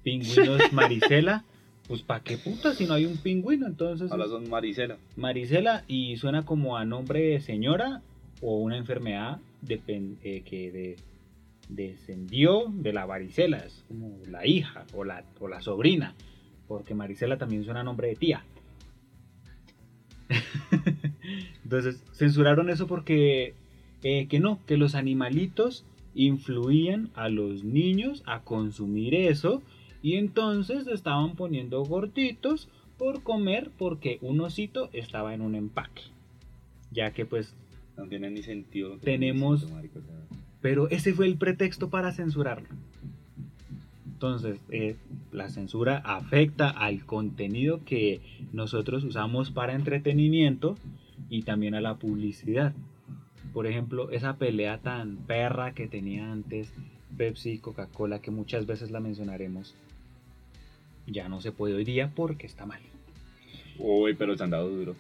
Pingüinos 0.04 0.62
Marisela, 0.74 1.46
pues 1.88 2.02
pa' 2.02 2.22
qué 2.24 2.38
puta 2.38 2.74
si 2.74 2.86
no 2.86 2.94
hay 2.96 3.06
un 3.06 3.16
pingüino. 3.16 3.68
Entonces 3.68 4.12
Ahora 4.12 4.28
son 4.28 4.50
Marisela. 4.50 4.98
Marisela 5.16 5.86
y 5.88 6.18
suena 6.18 6.44
como 6.44 6.76
a 6.76 6.84
nombre 6.84 7.22
de 7.22 7.40
señora 7.40 8.02
o 8.42 8.58
una 8.58 8.76
enfermedad 8.78 9.40
eh, 9.70 10.42
que 10.46 10.72
de- 10.74 10.98
descendió 11.70 12.66
de 12.74 12.94
la 12.94 13.06
varicela, 13.06 13.58
es 13.58 13.84
como 13.88 14.18
la 14.30 14.46
hija 14.46 14.86
o 14.94 15.04
la, 15.04 15.24
o 15.40 15.48
la 15.48 15.62
sobrina, 15.62 16.16
porque 16.68 16.94
Marisela 16.96 17.38
también 17.38 17.64
suena 17.64 17.82
a 17.82 17.84
nombre 17.84 18.08
de 18.10 18.16
tía. 18.16 18.44
Entonces 21.64 22.04
censuraron 22.14 22.70
eso 22.70 22.88
porque 22.88 23.54
eh, 24.04 24.28
que 24.28 24.40
no, 24.40 24.60
que 24.66 24.78
los 24.78 24.96
animalitos 24.96 25.86
influían 26.16 27.10
a 27.16 27.30
los 27.30 27.64
niños 27.64 28.24
a 28.26 28.42
consumir 28.44 29.16
eso 29.16 29.62
y 30.02 30.16
entonces 30.16 30.86
estaban 30.88 31.36
poniendo 31.36 31.84
gorditos 31.84 32.70
por 32.98 33.24
comer 33.24 33.72
porque 33.78 34.20
un 34.22 34.42
osito 34.42 34.90
estaba 34.94 35.34
en 35.34 35.42
un 35.42 35.56
empaque. 35.56 36.04
Ya 36.92 37.12
que 37.12 37.26
pues, 37.26 37.56
No 37.98 38.08
tiene 38.08 38.30
ni 38.30 38.44
sentido. 38.44 38.98
Tenemos- 38.98 39.64
están 39.64 39.82
diciendo, 39.82 40.00
marico, 40.00 40.00
o 40.00 40.02
sea. 40.04 40.43
Pero 40.64 40.90
ese 40.90 41.14
fue 41.14 41.26
el 41.26 41.36
pretexto 41.36 41.90
para 41.90 42.14
censurarlo. 42.14 42.70
Entonces, 44.06 44.62
eh, 44.70 44.96
la 45.34 45.50
censura 45.50 45.98
afecta 46.06 46.70
al 46.70 47.06
contenido 47.06 47.82
que 47.86 48.22
nosotros 48.54 49.04
usamos 49.04 49.52
para 49.52 49.74
entretenimiento 49.74 50.78
y 51.30 51.42
también 51.42 51.76
a 51.76 51.82
la 51.82 51.96
publicidad. 51.96 52.72
Por 53.54 53.68
ejemplo, 53.68 54.10
esa 54.12 54.38
pelea 54.38 54.78
tan 54.78 55.18
perra 55.18 55.74
que 55.74 55.88
tenía 55.88 56.32
antes 56.32 56.72
Pepsi 57.18 57.52
y 57.52 57.58
Coca-Cola, 57.58 58.20
que 58.20 58.32
muchas 58.32 58.66
veces 58.66 58.90
la 58.90 59.02
mencionaremos, 59.02 59.76
ya 61.08 61.28
no 61.28 61.42
se 61.42 61.52
puede 61.52 61.76
hoy 61.76 61.84
día 61.84 62.10
porque 62.16 62.48
está 62.48 62.66
mal. 62.66 62.80
Uy, 63.78 64.14
pero 64.14 64.38
se 64.38 64.46
han 64.46 64.52
dado 64.52 64.70
duro. 64.70 64.96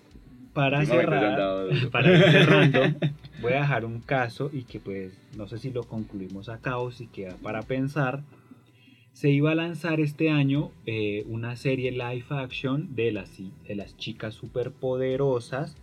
Para 0.54 0.86
cerrar, 0.86 1.70
duro. 1.70 1.90
para 1.90 2.12
ir 2.12 2.32
cerrando, 2.32 2.98
voy 3.44 3.54
a 3.54 3.62
dejar 3.62 3.84
un 3.84 4.00
caso 4.00 4.50
y 4.54 4.64
que 4.64 4.80
pues 4.80 5.14
no 5.36 5.48
sé 5.48 5.58
si 5.60 5.70
lo 5.70 5.84
concluimos 5.84 6.48
acá 6.48 6.78
o 6.78 6.92
si 6.92 7.08
queda 7.08 7.36
para 7.44 7.62
pensar. 7.62 8.24
Se 9.12 9.30
iba 9.30 9.52
a 9.52 9.56
lanzar 9.56 10.00
este 10.00 10.32
año 10.32 10.72
eh, 10.86 11.24
una 11.28 11.56
serie 11.58 11.92
live 11.92 12.26
action 12.30 12.96
de 12.96 13.12
las, 13.12 13.38
de 13.38 13.76
las 13.76 13.96
chicas 13.98 14.34
superpoderosas, 14.34 15.76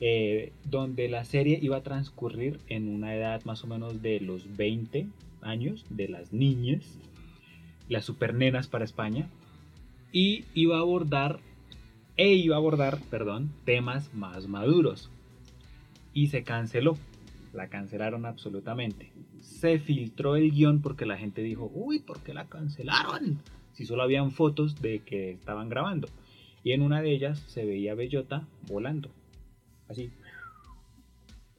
eh, 0.00 0.52
donde 0.64 1.08
la 1.08 1.24
serie 1.24 1.58
iba 1.60 1.78
a 1.78 1.82
transcurrir 1.82 2.60
en 2.68 2.86
una 2.86 3.16
edad 3.16 3.42
más 3.44 3.64
o 3.64 3.66
menos 3.66 4.02
de 4.02 4.20
los 4.20 4.56
20 4.56 5.08
años 5.40 5.86
de 5.88 6.08
las 6.08 6.32
niñas, 6.32 6.98
las 7.88 8.04
supernenas 8.04 8.68
para 8.68 8.84
España, 8.84 9.28
y 10.12 10.44
iba 10.54 10.76
a 10.76 10.80
abordar 10.80 11.40
e 12.16 12.34
iba 12.34 12.56
a 12.56 12.58
abordar, 12.58 12.98
perdón, 13.10 13.50
temas 13.64 14.12
más 14.12 14.46
maduros. 14.46 15.10
Y 16.12 16.28
se 16.28 16.42
canceló. 16.42 16.96
La 17.52 17.68
cancelaron 17.68 18.26
absolutamente. 18.26 19.12
Se 19.40 19.78
filtró 19.78 20.36
el 20.36 20.50
guion 20.52 20.82
porque 20.82 21.06
la 21.06 21.16
gente 21.16 21.42
dijo, 21.42 21.70
uy, 21.74 21.98
¿por 21.98 22.20
qué 22.20 22.32
la 22.32 22.48
cancelaron? 22.48 23.40
Si 23.72 23.86
solo 23.86 24.02
habían 24.02 24.30
fotos 24.30 24.80
de 24.80 25.00
que 25.00 25.32
estaban 25.32 25.68
grabando. 25.68 26.08
Y 26.62 26.72
en 26.72 26.82
una 26.82 27.00
de 27.02 27.12
ellas 27.12 27.40
se 27.48 27.64
veía 27.64 27.94
Bellota 27.94 28.46
volando. 28.68 29.10
Así. 29.88 30.10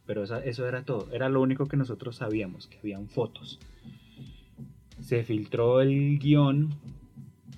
Pero 0.06 0.24
eso 0.24 0.68
era 0.68 0.84
todo. 0.84 1.12
Era 1.12 1.30
lo 1.30 1.42
único 1.42 1.68
que 1.68 1.78
nosotros 1.78 2.18
sabíamos, 2.18 2.68
que 2.68 2.78
habían 2.80 3.10
fotos. 3.10 3.60
Se 5.00 5.24
filtró 5.24 5.82
el 5.82 6.20
guion 6.20 6.70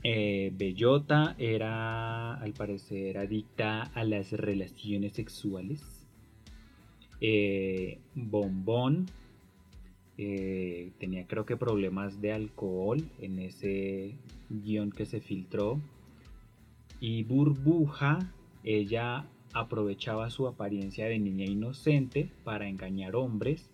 eh, 0.06 0.52
Bellota 0.54 1.36
era, 1.38 2.34
al 2.36 2.54
parecer, 2.54 3.18
adicta 3.18 3.84
a 3.84 4.04
las 4.04 4.34
relaciones 4.34 5.14
sexuales. 5.14 6.03
Eh, 7.26 8.00
Bombón 8.16 9.06
eh, 10.18 10.92
tenía 11.00 11.26
creo 11.26 11.46
que 11.46 11.56
problemas 11.56 12.20
de 12.20 12.34
alcohol 12.34 13.02
en 13.18 13.40
ese 13.40 14.18
guion 14.50 14.92
que 14.92 15.06
se 15.06 15.22
filtró. 15.22 15.80
Y 17.00 17.24
Burbuja, 17.24 18.20
ella 18.66 19.26
aprovechaba 19.54 20.30
su 20.32 20.48
apariencia 20.48 21.06
de 21.06 21.18
niña 21.18 21.46
inocente 21.46 22.30
para 22.44 22.68
engañar 22.68 23.16
hombres 23.16 23.70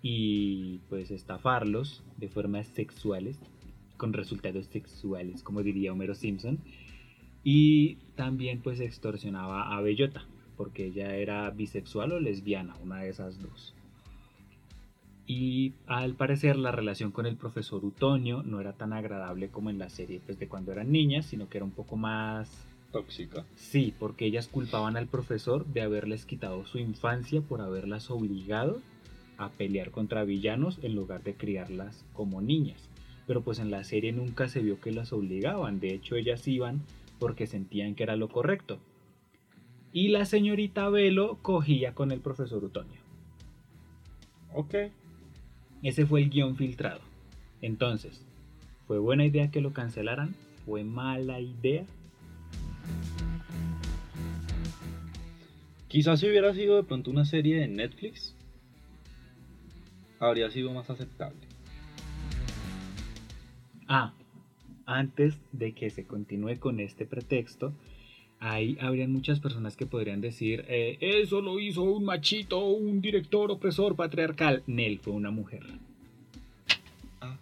y 0.00 0.78
pues 0.88 1.10
estafarlos 1.10 2.04
de 2.18 2.28
formas 2.28 2.68
sexuales 2.68 3.40
con 3.96 4.12
resultados 4.12 4.66
sexuales, 4.66 5.42
como 5.42 5.64
diría 5.64 5.92
Homero 5.92 6.14
Simpson. 6.14 6.60
Y 7.42 7.96
también 8.14 8.60
pues 8.60 8.78
extorsionaba 8.78 9.76
a 9.76 9.80
Bellota, 9.80 10.24
porque 10.56 10.86
ella 10.86 11.16
era 11.16 11.48
bisexual 11.50 12.12
o 12.12 12.20
lesbiana, 12.20 12.76
una 12.82 13.02
de 13.02 13.10
esas 13.10 13.40
dos. 13.40 13.74
Y 15.26 15.72
al 15.86 16.14
parecer 16.14 16.56
la 16.56 16.70
relación 16.70 17.10
con 17.10 17.26
el 17.26 17.36
profesor 17.36 17.84
Utonio 17.84 18.42
no 18.44 18.60
era 18.60 18.72
tan 18.72 18.92
agradable 18.92 19.48
como 19.48 19.70
en 19.70 19.78
la 19.78 19.90
serie 19.90 20.20
pues, 20.24 20.38
de 20.38 20.48
cuando 20.48 20.70
eran 20.70 20.92
niñas, 20.92 21.26
sino 21.26 21.48
que 21.48 21.58
era 21.58 21.64
un 21.64 21.72
poco 21.72 21.96
más 21.96 22.66
Tóxica. 22.92 23.44
Sí, 23.56 23.92
porque 23.98 24.26
ellas 24.26 24.48
culpaban 24.48 24.96
al 24.96 25.06
profesor 25.06 25.66
de 25.66 25.82
haberles 25.82 26.24
quitado 26.24 26.64
su 26.66 26.78
infancia 26.78 27.40
por 27.40 27.60
haberlas 27.60 28.10
obligado 28.10 28.80
a 29.38 29.50
pelear 29.50 29.90
contra 29.90 30.24
villanos 30.24 30.78
en 30.82 30.94
lugar 30.94 31.22
de 31.22 31.34
criarlas 31.34 32.04
como 32.12 32.40
niñas. 32.40 32.88
Pero 33.26 33.42
pues 33.42 33.58
en 33.58 33.70
la 33.70 33.84
serie 33.84 34.12
nunca 34.12 34.48
se 34.48 34.60
vio 34.60 34.80
que 34.80 34.92
las 34.92 35.12
obligaban, 35.12 35.80
de 35.80 35.94
hecho 35.94 36.16
ellas 36.16 36.46
iban 36.46 36.80
porque 37.18 37.46
sentían 37.46 37.94
que 37.94 38.04
era 38.04 38.16
lo 38.16 38.28
correcto. 38.28 38.78
Y 39.96 40.08
la 40.08 40.26
señorita 40.26 40.90
Velo 40.90 41.38
cogía 41.40 41.94
con 41.94 42.12
el 42.12 42.20
profesor 42.20 42.62
Utonio. 42.62 43.00
Ok. 44.52 44.74
Ese 45.82 46.04
fue 46.04 46.20
el 46.20 46.28
guion 46.28 46.54
filtrado. 46.54 47.00
Entonces, 47.62 48.26
¿Fue 48.86 48.98
buena 48.98 49.24
idea 49.24 49.50
que 49.50 49.62
lo 49.62 49.72
cancelaran? 49.72 50.34
¿Fue 50.66 50.84
mala 50.84 51.40
idea? 51.40 51.86
Quizás 55.88 56.20
si 56.20 56.28
hubiera 56.28 56.52
sido 56.52 56.76
de 56.76 56.82
pronto 56.82 57.10
una 57.10 57.24
serie 57.24 57.56
de 57.56 57.66
Netflix, 57.66 58.36
habría 60.20 60.50
sido 60.50 60.74
más 60.74 60.90
aceptable. 60.90 61.40
Ah, 63.88 64.12
antes 64.84 65.40
de 65.52 65.72
que 65.72 65.88
se 65.88 66.06
continúe 66.06 66.58
con 66.60 66.80
este 66.80 67.06
pretexto, 67.06 67.72
ahí 68.40 68.76
habrían 68.80 69.12
muchas 69.12 69.40
personas 69.40 69.76
que 69.76 69.86
podrían 69.86 70.20
decir, 70.20 70.64
eh, 70.68 70.98
eso 71.00 71.40
lo 71.40 71.58
hizo 71.58 71.82
un 71.82 72.04
machito, 72.04 72.66
un 72.66 73.00
director 73.00 73.50
opresor 73.50 73.96
patriarcal. 73.96 74.62
Nel 74.66 74.98
fue 74.98 75.12
una 75.14 75.30
mujer. 75.30 75.62
Ah. 77.20 77.36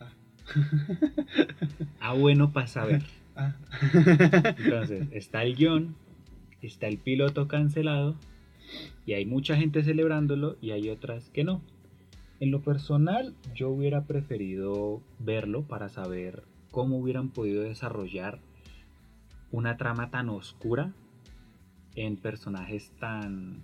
Ah. 0.00 0.12
Ah, 2.00 2.14
bueno 2.14 2.52
para 2.52 2.66
saber. 2.66 3.02
Ah. 3.36 3.54
Entonces, 4.58 5.08
está 5.12 5.42
el 5.42 5.54
guion, 5.54 5.94
está 6.62 6.88
el 6.88 6.98
piloto 6.98 7.46
cancelado, 7.46 8.16
y 9.06 9.14
hay 9.14 9.26
mucha 9.26 9.56
gente 9.56 9.82
celebrándolo 9.82 10.56
y 10.60 10.70
hay 10.72 10.88
otras 10.88 11.30
que 11.30 11.44
no. 11.44 11.62
En 12.40 12.50
lo 12.50 12.62
personal, 12.62 13.34
yo 13.54 13.68
hubiera 13.68 14.04
preferido 14.04 15.02
verlo 15.18 15.62
para 15.62 15.88
saber 15.90 16.42
cómo 16.70 16.98
hubieran 16.98 17.30
podido 17.30 17.62
desarrollar 17.62 18.38
una 19.52 19.76
trama 19.76 20.10
tan 20.10 20.28
oscura 20.28 20.92
en 21.94 22.16
personajes 22.16 22.92
tan... 22.98 23.62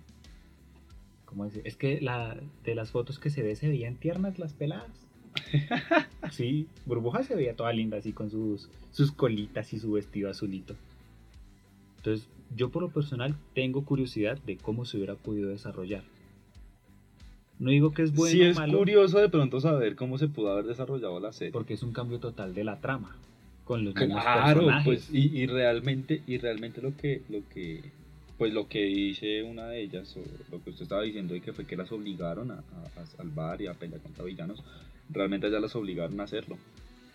¿Cómo 1.25 1.45
decir? 1.45 1.61
Es 1.65 1.75
que 1.75 1.99
la, 1.99 2.37
de 2.63 2.75
las 2.75 2.91
fotos 2.91 3.19
que 3.19 3.29
se 3.29 3.43
ve 3.43 3.55
se 3.55 3.67
veían 3.67 3.95
tiernas 3.95 4.39
las 4.39 4.53
peladas. 4.53 5.07
Sí, 6.31 6.67
Burbuja 6.85 7.23
se 7.23 7.35
veía 7.35 7.55
toda 7.55 7.71
linda 7.71 7.97
así 7.97 8.11
con 8.11 8.29
sus, 8.29 8.69
sus 8.91 9.13
colitas 9.13 9.71
y 9.71 9.79
su 9.79 9.93
vestido 9.93 10.29
azulito. 10.29 10.75
Entonces, 11.97 12.27
yo 12.55 12.69
por 12.69 12.81
lo 12.83 12.89
personal 12.89 13.35
tengo 13.53 13.85
curiosidad 13.85 14.37
de 14.39 14.57
cómo 14.57 14.83
se 14.83 14.97
hubiera 14.97 15.15
podido 15.15 15.49
desarrollar. 15.49 16.03
No 17.59 17.71
digo 17.71 17.91
que 17.93 18.03
es 18.03 18.13
bueno 18.13 18.31
sí 18.31 18.41
o 18.41 18.45
es 18.51 18.59
curioso 18.71 19.19
de 19.19 19.29
pronto 19.29 19.59
saber 19.59 19.95
cómo 19.95 20.17
se 20.17 20.27
pudo 20.27 20.51
haber 20.51 20.65
desarrollado 20.65 21.19
la 21.19 21.31
serie. 21.33 21.51
porque 21.51 21.73
es 21.73 21.83
un 21.83 21.91
cambio 21.93 22.19
total 22.19 22.53
de 22.53 22.63
la 22.63 22.79
trama 22.79 23.15
con 23.63 23.83
los 23.83 23.93
Claro, 23.95 24.61
personajes. 24.61 24.83
pues 24.85 25.09
y, 25.13 25.37
y 25.41 25.45
realmente 25.47 26.21
y 26.27 26.37
realmente 26.37 26.81
lo 26.81 26.95
que 26.95 27.23
lo 27.29 27.39
que 27.49 27.91
pues 28.37 28.53
lo 28.53 28.67
que 28.67 28.83
dice 28.83 29.41
una 29.41 29.67
de 29.69 29.81
ellas 29.81 30.15
o 30.15 30.21
lo 30.51 30.63
que 30.63 30.69
usted 30.69 30.83
estaba 30.83 31.01
diciendo 31.01 31.35
y 31.35 31.41
que 31.41 31.53
fue 31.53 31.65
que 31.65 31.75
las 31.75 31.91
obligaron 31.91 32.51
a, 32.51 32.55
a- 32.95 33.01
a 33.01 33.05
salvar 33.07 33.59
y 33.61 33.67
a 33.67 33.73
pelear 33.73 33.99
contra 34.01 34.23
villanos, 34.23 34.63
realmente 35.09 35.47
ellas 35.47 35.61
las 35.61 35.75
obligaron 35.75 36.19
a 36.19 36.25
hacerlo. 36.25 36.57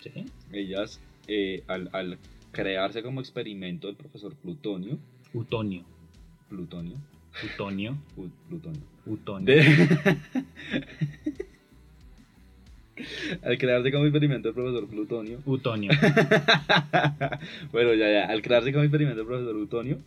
Sí. 0.00 0.10
Ellas 0.52 1.00
eh, 1.28 1.62
al, 1.68 1.88
al 1.92 2.18
crearse 2.50 3.04
como 3.04 3.20
experimento 3.20 3.86
del 3.86 3.94
profesor 3.94 4.34
Plutonio, 4.34 4.98
Utonio, 5.32 5.84
Plutonio, 6.48 6.96
Utonio, 7.44 7.96
Plu- 8.16 8.30
Plutonio, 8.48 8.82
Utonio. 9.06 9.54
de- 9.54 10.16
al 13.42 13.58
crearse 13.58 13.90
como 13.90 14.04
experimento 14.04 14.48
del 14.48 14.54
profesor 14.54 14.86
Plutonio, 14.88 15.40
Utonio. 15.46 15.90
bueno, 17.72 17.94
ya, 17.94 18.10
ya. 18.10 18.24
Al 18.26 18.42
crearse 18.42 18.70
como 18.72 18.84
experimento 18.84 19.20
el 19.22 19.26
profesor 19.26 19.56
Utonio, 19.56 19.98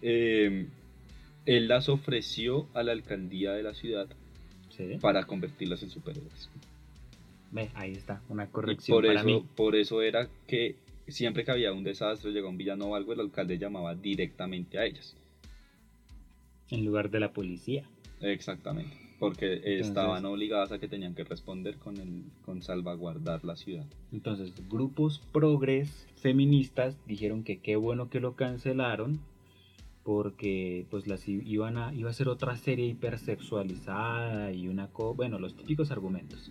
eh, 0.00 0.66
él 1.46 1.68
las 1.68 1.88
ofreció 1.88 2.68
a 2.74 2.82
la 2.82 2.92
alcaldía 2.92 3.52
de 3.52 3.62
la 3.62 3.74
ciudad 3.74 4.06
Sí. 4.70 4.96
para 5.02 5.24
convertirlas 5.24 5.82
en 5.82 5.90
superhéroes. 5.90 6.48
Ve, 7.50 7.68
ahí 7.74 7.92
está, 7.92 8.22
una 8.30 8.44
Y 8.44 8.48
corrección 8.48 8.96
por 8.96 9.04
para 9.06 9.18
eso, 9.20 9.26
mí. 9.26 9.44
por 9.54 9.76
eso 9.76 10.00
era 10.00 10.26
que 10.46 10.76
siempre 11.08 11.44
que 11.44 11.50
había 11.50 11.74
un 11.74 11.84
desastre, 11.84 12.30
llegaba 12.30 12.48
un 12.48 12.56
villano 12.56 12.86
o 12.86 12.94
algo, 12.94 13.12
el 13.12 13.20
alcalde 13.20 13.58
llamaba 13.58 13.94
directamente 13.94 14.78
a 14.78 14.86
ellas. 14.86 15.14
En 16.70 16.86
lugar 16.86 17.10
de 17.10 17.20
la 17.20 17.32
policía. 17.32 17.84
Exactamente. 18.22 18.96
Porque 19.18 19.54
Entonces- 19.54 19.86
estaban 19.86 20.24
obligadas 20.24 20.72
a 20.72 20.78
que 20.78 20.88
tenían 20.88 21.14
que 21.14 21.24
responder 21.24 21.76
con, 21.76 21.96
el, 21.98 22.24
con 22.44 22.62
salvaguardar 22.62 23.44
la 23.44 23.56
ciudad. 23.56 23.86
Entonces, 24.12 24.52
grupos 24.68 25.20
progres 25.32 26.08
feministas 26.16 26.96
dijeron 27.06 27.44
que 27.44 27.60
qué 27.60 27.76
bueno 27.76 28.08
que 28.10 28.20
lo 28.20 28.34
cancelaron 28.34 29.20
porque 30.02 30.86
pues 30.90 31.06
las 31.06 31.28
iban 31.28 31.76
a 31.76 31.94
iba 31.94 32.10
a 32.10 32.12
ser 32.12 32.28
otra 32.28 32.56
serie 32.56 32.86
hipersexualizada 32.86 34.52
y 34.52 34.66
una 34.68 34.88
co 34.88 35.14
bueno, 35.14 35.38
los 35.38 35.54
típicos 35.56 35.90
argumentos. 35.92 36.50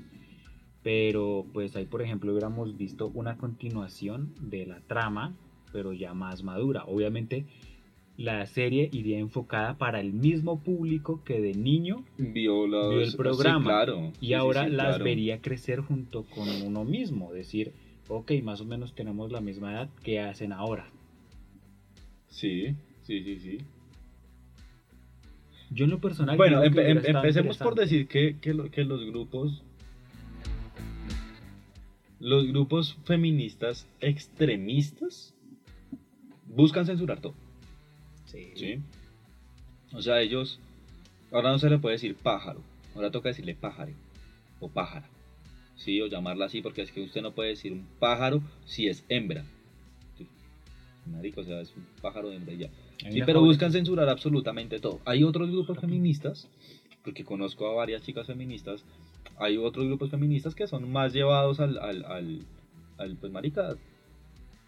Pero 0.84 1.46
pues 1.52 1.76
ahí 1.76 1.86
por 1.86 2.02
ejemplo 2.02 2.32
hubiéramos 2.32 2.78
visto 2.78 3.12
una 3.14 3.38
continuación 3.38 4.34
de 4.40 4.66
la 4.66 4.80
trama, 4.82 5.36
pero 5.74 5.92
ya 5.94 6.14
más 6.14 6.44
madura. 6.44 6.86
Obviamente 6.86 7.46
la 8.22 8.46
serie 8.46 8.90
iría 8.92 9.20
enfocada 9.20 9.78
para 9.78 10.00
el 10.00 10.14
mismo 10.14 10.60
público 10.62 11.24
que 11.24 11.40
de 11.42 11.54
niño 11.54 12.04
Vio, 12.18 12.66
los- 12.68 12.90
vio 12.90 13.02
el 13.02 13.12
sí, 13.12 13.18
programa 13.18 13.66
claro. 13.66 14.12
y 14.22 14.28
Sí, 14.28 14.34
ahora 14.34 14.66
sí, 14.66 14.72
las 14.72 14.88
claro. 14.96 15.04
vería 15.06 15.42
crecer 15.42 15.82
junto 15.82 16.24
con 16.24 16.50
uno 16.64 16.84
mismo, 16.86 17.32
decir, 17.34 17.74
ok, 18.08 18.32
más 18.44 18.62
o 18.62 18.66
menos 18.66 18.94
tenemos 18.96 19.32
la 19.32 19.42
misma 19.42 19.72
edad 19.74 19.90
que 20.04 20.20
hacen 20.20 20.52
ahora. 20.54 20.90
Sí, 22.28 22.76
sí, 23.04 23.24
sí, 23.24 23.40
sí. 23.40 23.58
Yo 25.70 25.86
en 25.86 25.92
lo 25.92 26.00
personal... 26.00 26.36
Bueno, 26.38 26.64
empe- 26.64 26.86
em- 26.90 27.16
empecemos 27.16 27.58
por 27.58 27.76
decir 27.76 28.08
que, 28.08 28.38
que 28.40 28.54
lo- 28.54 28.70
que 28.72 28.84
los 28.84 29.06
grupos. 29.06 29.64
Los 32.20 32.46
grupos 32.48 32.98
feministas 33.06 33.88
extremistas 34.00 35.34
buscan 36.46 36.86
censurar 36.86 37.20
todo. 37.22 37.34
Sí. 38.32 38.52
¿sí? 38.56 38.80
O 39.94 40.02
sea, 40.02 40.22
ellos. 40.22 40.60
Ahora 41.32 41.52
no 41.52 41.60
se 41.60 41.70
le 41.70 41.80
puede 41.80 41.96
decir 41.96 42.16
pájaro. 42.16 42.62
Ahora 42.96 43.12
toca 43.12 43.30
decirle 43.30 43.56
pájaro. 43.56 43.92
O 44.60 44.70
pájara. 44.70 45.10
Sí, 45.76 46.00
o 46.02 46.08
llamarla 46.08 46.46
así, 46.46 46.62
porque 46.62 46.82
es 46.84 46.92
que 46.92 47.02
usted 47.02 47.22
no 47.22 47.34
puede 47.34 47.50
decir 47.50 47.72
un 47.72 47.88
pájaro 48.00 48.42
si 48.66 48.88
es 48.88 49.04
hembra. 49.10 49.44
Marico, 51.08 51.42
o 51.42 51.44
sea, 51.44 51.62
es 51.62 51.74
un 51.76 51.86
pájaro 52.02 52.30
de 52.30 52.36
hembra 52.36 52.54
y 52.54 52.58
ya. 52.58 52.70
Sí, 53.10 53.22
pero 53.26 53.42
buscan 53.42 53.72
censurar 53.72 54.08
absolutamente 54.08 54.80
todo. 54.80 55.00
Hay 55.06 55.24
otros 55.24 55.50
grupos 55.50 55.80
feministas, 55.80 56.48
porque 57.04 57.26
conozco 57.26 57.68
a 57.68 57.74
varias 57.74 58.04
chicas 58.04 58.28
feministas, 58.28 58.84
hay 59.38 59.58
otros 59.58 59.88
grupos 59.88 60.12
feministas 60.12 60.54
que 60.54 60.68
son 60.68 60.92
más 60.92 61.14
llevados 61.14 61.60
al, 61.60 61.80
al, 61.80 62.06
al, 62.06 62.46
al, 63.00 63.16
pues 63.16 63.32
marica, 63.32 63.76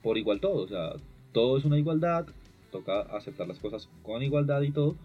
por 0.01 0.17
igual 0.17 0.39
todo, 0.39 0.63
o 0.63 0.67
sea, 0.67 0.93
todo 1.31 1.57
es 1.57 1.65
una 1.65 1.77
igualdad, 1.77 2.25
toca 2.73 3.01
aceptar 3.03 3.47
las 3.47 3.59
cosas 3.59 3.87
con 4.03 4.21
igualdad 4.21 4.61
y 4.63 4.71
todo, 4.71 4.97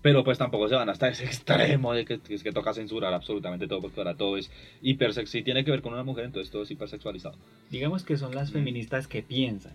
pero 0.00 0.22
pues 0.22 0.38
tampoco 0.38 0.68
se 0.68 0.76
van 0.76 0.88
hasta 0.88 1.08
ese 1.08 1.24
extremo 1.32 1.92
de 1.92 2.04
que, 2.04 2.20
que 2.20 2.34
es 2.34 2.44
que 2.44 2.52
toca 2.52 2.72
censurar 2.72 3.12
absolutamente 3.12 3.66
todo, 3.66 3.80
porque 3.80 3.98
ahora 4.00 4.14
todo 4.14 4.36
es 4.36 4.48
hipersex, 4.82 5.28
si 5.28 5.42
tiene 5.42 5.64
que 5.64 5.72
ver 5.72 5.82
con 5.82 5.92
una 5.92 6.04
mujer, 6.04 6.26
entonces 6.26 6.52
todo 6.52 6.62
es 6.62 6.70
hipersexualizado. 6.70 7.36
Digamos 7.70 8.04
que 8.04 8.16
son 8.16 8.32
las 8.34 8.50
Mm. 8.50 8.52
feministas 8.52 9.08
que 9.08 9.22
piensan. 9.24 9.72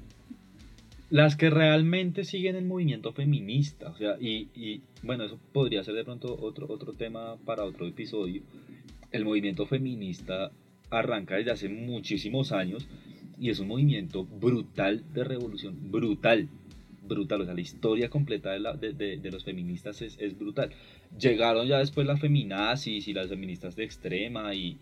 Las 1.09 1.35
que 1.35 1.49
realmente 1.49 2.23
siguen 2.23 2.55
el 2.55 2.65
movimiento 2.65 3.11
feminista, 3.11 3.89
o 3.89 3.97
sea, 3.97 4.15
y, 4.19 4.47
y, 4.55 4.81
bueno, 5.03 5.25
eso 5.25 5.37
podría 5.51 5.83
ser 5.83 5.93
de 5.95 6.03
pronto 6.03 6.35
otro, 6.41 6.65
otro 6.69 6.93
tema 6.93 7.35
para 7.45 7.65
otro 7.65 7.85
episodio. 7.85 8.41
El 9.11 9.25
movimiento 9.25 9.67
feminista 9.67 10.51
arranca 10.89 11.35
desde 11.35 11.51
hace 11.51 11.69
muchísimos 11.69 12.51
años 12.51 12.87
y 13.39 13.49
es 13.51 13.59
un 13.59 13.67
movimiento 13.67 14.23
brutal 14.25 15.03
de 15.13 15.23
revolución, 15.23 15.75
brutal, 15.91 16.47
brutal, 17.07 17.41
o 17.41 17.45
sea, 17.45 17.53
la 17.53 17.61
historia 17.61 18.09
completa 18.09 18.51
de, 18.51 18.59
la- 18.59 18.73
de- 18.75 18.93
de- 18.93 19.31
los 19.31 19.43
feministas 19.43 20.01
es, 20.01 20.17
es 20.19 20.37
brutal. 20.37 20.71
Llegaron 21.17 21.67
ya 21.67 21.79
después 21.79 22.07
las 22.07 22.19
feminazis 22.19 23.07
y 23.07 23.13
las 23.13 23.29
feministas 23.29 23.75
de 23.75 23.83
extrema 23.83 24.53
y... 24.55 24.77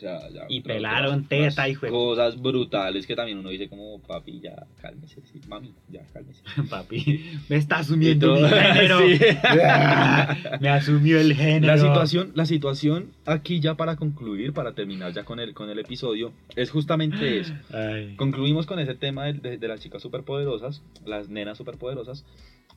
sea, 0.00 0.28
ya 0.30 0.46
Y 0.48 0.60
pelaron 0.62 1.24
otras 1.24 1.28
teta, 1.28 1.68
hijo 1.68 1.86
Cosas 1.88 2.40
brutales 2.40 3.06
que 3.06 3.14
también 3.14 3.38
uno 3.38 3.50
dice 3.50 3.68
como, 3.68 4.00
papi, 4.00 4.40
ya 4.40 4.66
cálmese, 4.80 5.20
sí, 5.30 5.40
mami, 5.48 5.72
ya 5.88 6.02
cálmese. 6.12 6.42
Papi, 6.70 7.38
me 7.48 7.56
está 7.56 7.78
asumiendo 7.78 8.34
todo- 8.34 8.48
género. 8.48 8.98
Me 10.60 10.68
asumió 10.68 11.20
el 11.20 11.34
género. 11.34 11.66
La 11.74 11.78
situación, 11.78 12.32
la 12.34 12.46
situación 12.46 13.10
aquí 13.26 13.60
ya 13.60 13.74
para 13.74 13.96
concluir, 13.96 14.52
para 14.52 14.72
terminar 14.74 15.12
ya 15.12 15.24
con 15.24 15.40
el, 15.40 15.54
con 15.54 15.70
el 15.70 15.78
episodio, 15.78 16.32
es 16.56 16.70
justamente 16.70 17.40
eso. 17.40 17.54
Ay, 17.72 18.14
Concluimos 18.16 18.66
con 18.66 18.78
ese 18.78 18.94
tema 18.94 19.26
de, 19.26 19.34
de- 19.34 19.58
de 19.58 19.68
las 19.68 19.80
chicas 19.80 20.02
superpoderosas, 20.02 20.82
las 21.04 21.28
nenas 21.28 21.58
superpoderosas. 21.58 22.24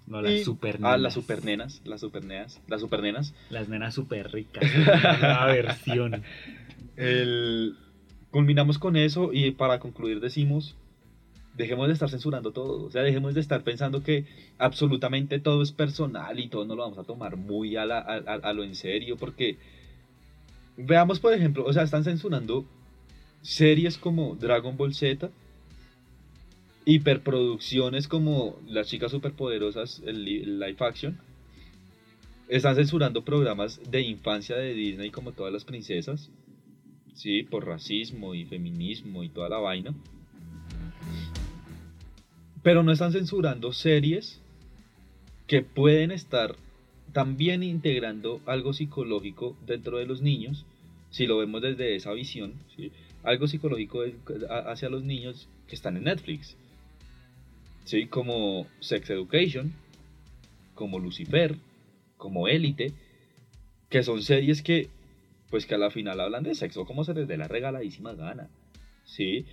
no, 0.06 0.22
las 0.22 0.34
y- 0.34 0.44
super 0.44 0.76
Ah, 0.82 0.98
nenas. 0.98 1.02
las 1.02 1.14
supernenas, 1.14 1.82
las 1.86 2.02
supernenas, 2.02 2.62
las 2.68 2.82
supernenas. 2.82 3.34
Las 3.50 3.70
nenas 3.70 3.94
super 3.94 4.32
ricas. 4.32 4.64
La 5.22 5.46
versión. 5.46 6.24
El, 6.96 7.76
culminamos 8.32 8.78
con 8.78 8.96
eso 8.96 9.32
y 9.34 9.52
para 9.52 9.80
concluir 9.80 10.20
decimos, 10.20 10.76
dejemos 11.56 11.88
de 11.88 11.94
estar 11.94 12.10
censurando 12.10 12.52
todo, 12.52 12.86
o 12.86 12.92
sea, 12.92 13.04
dejemos 13.04 13.34
de 13.34 13.42
estar 13.42 13.64
pensando 13.64 14.04
que 14.04 14.26
absolutamente 14.58 15.40
todo 15.40 15.62
es 15.62 15.72
personal 15.72 16.40
y 16.40 16.48
todo 16.48 16.66
no 16.66 16.76
lo 16.76 16.84
vamos 16.84 16.98
a 16.98 17.04
tomar 17.04 17.38
muy 17.38 17.76
a, 17.76 18.54
lo 18.54 18.64
en 18.64 18.76
serio, 18.76 19.18
porque 19.18 19.58
Veamos, 20.78 21.20
por 21.20 21.34
ejemplo, 21.34 21.64
o 21.66 21.72
sea, 21.72 21.84
están 21.84 22.04
censurando 22.04 22.66
series 23.42 23.98
como 23.98 24.36
Dragon 24.36 24.76
Ball 24.76 24.94
Z, 24.94 25.30
hiperproducciones 26.86 28.08
como 28.08 28.60
Las 28.68 28.88
chicas 28.88 29.12
superpoderosas, 29.12 30.02
el, 30.06 30.28
el 30.28 30.60
live 30.60 30.78
action. 30.80 31.20
Están 32.48 32.76
censurando 32.76 33.24
programas 33.24 33.80
de 33.90 34.02
infancia 34.02 34.56
de 34.56 34.74
Disney 34.74 35.12
como 35.12 35.32
todas 35.32 35.54
las 35.54 35.64
princesas. 35.64 36.30
Sí, 37.14 37.44
por 37.44 37.66
racismo 37.66 38.36
y 38.36 38.46
feminismo 38.46 39.24
y 39.24 39.30
toda 39.30 39.50
la 39.50 39.58
vaina. 39.58 39.94
Pero 42.64 42.84
no 42.84 42.92
están 42.92 43.12
censurando 43.12 43.74
series 43.74 44.42
que 45.48 45.62
pueden 45.62 46.12
estar 46.12 46.56
también 47.12 47.62
integrando 47.62 48.42
algo 48.46 48.74
psicológico 48.74 49.56
dentro 49.66 49.98
de 49.98 50.06
los 50.06 50.22
niños, 50.22 50.66
si 51.12 51.28
lo 51.28 51.38
vemos 51.38 51.62
desde 51.62 51.96
esa 51.96 52.12
visión, 52.14 52.54
algo 53.24 53.48
psicológico 53.48 54.02
hacia 54.66 54.90
los 54.90 55.04
niños 55.04 55.48
que 55.68 55.76
están 55.76 55.96
en 55.98 56.06
Netflix, 56.06 56.58
¿sí? 57.86 58.08
como 58.08 58.66
Sex 58.80 59.12
Education, 59.12 59.74
como 60.74 61.00
Lucifer, 61.00 61.56
como 62.18 62.48
Élite, 62.48 62.94
que 63.90 64.02
son 64.02 64.24
series 64.24 64.64
que, 64.64 64.90
pues 65.54 65.68
que 65.68 65.76
a 65.76 65.78
la 65.78 65.92
final 65.92 66.20
hablan 66.20 66.42
de 66.42 66.56
sexo 66.56 66.84
como 66.84 67.04
se 67.04 67.14
les 67.14 67.28
dé 67.28 67.38
la 67.38 67.48
regaladísima 67.48 68.16
gana, 68.16 68.50
¿sí? 69.04 69.46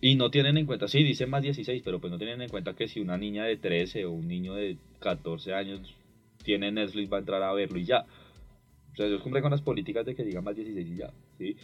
Y 0.00 0.14
no 0.14 0.30
tienen 0.30 0.56
en 0.56 0.64
cuenta, 0.64 0.88
sí, 0.88 1.02
dice 1.02 1.26
más 1.26 1.42
16, 1.42 1.82
pero 1.84 2.00
pues 2.00 2.10
no 2.10 2.16
tienen 2.16 2.40
en 2.40 2.48
cuenta 2.48 2.72
que 2.72 2.88
si 2.88 3.00
una 3.00 3.18
niña 3.18 3.44
de 3.44 3.58
13 3.58 4.06
o 4.06 4.12
un 4.12 4.28
niño 4.28 4.54
de 4.54 4.78
14 5.00 5.52
años 5.52 5.94
tiene 6.42 6.72
Netflix 6.72 7.12
va 7.12 7.18
a 7.18 7.20
entrar 7.20 7.42
a 7.42 7.52
verlo 7.52 7.78
y 7.78 7.84
ya. 7.84 8.06
O 8.94 8.96
sea, 8.96 9.04
ellos 9.04 9.20
cumplen 9.20 9.42
con 9.42 9.50
las 9.50 9.60
políticas 9.60 10.06
de 10.06 10.14
que 10.14 10.24
diga 10.24 10.40
más 10.40 10.56
16 10.56 10.88
y 10.88 10.96
ya, 10.96 11.12
¿sí? 11.36 11.54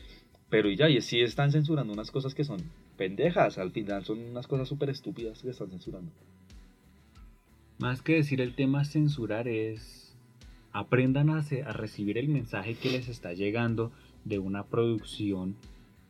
Pero 0.50 0.70
y 0.70 0.76
ya, 0.76 0.90
y 0.90 1.00
sí 1.00 1.22
están 1.22 1.50
censurando 1.50 1.94
unas 1.94 2.10
cosas 2.10 2.34
que 2.34 2.44
son 2.44 2.58
pendejas, 2.98 3.56
al 3.56 3.70
final 3.70 4.04
son 4.04 4.18
unas 4.18 4.46
cosas 4.48 4.68
súper 4.68 4.90
estúpidas 4.90 5.40
que 5.40 5.48
están 5.48 5.70
censurando. 5.70 6.12
Más 7.78 8.02
que 8.02 8.16
decir 8.16 8.42
el 8.42 8.54
tema 8.54 8.84
censurar 8.84 9.48
es 9.48 10.01
aprendan 10.72 11.30
a, 11.30 11.38
a 11.38 11.72
recibir 11.72 12.18
el 12.18 12.28
mensaje 12.28 12.74
que 12.74 12.90
les 12.90 13.08
está 13.08 13.32
llegando 13.32 13.92
de 14.24 14.38
una 14.38 14.64
producción. 14.64 15.56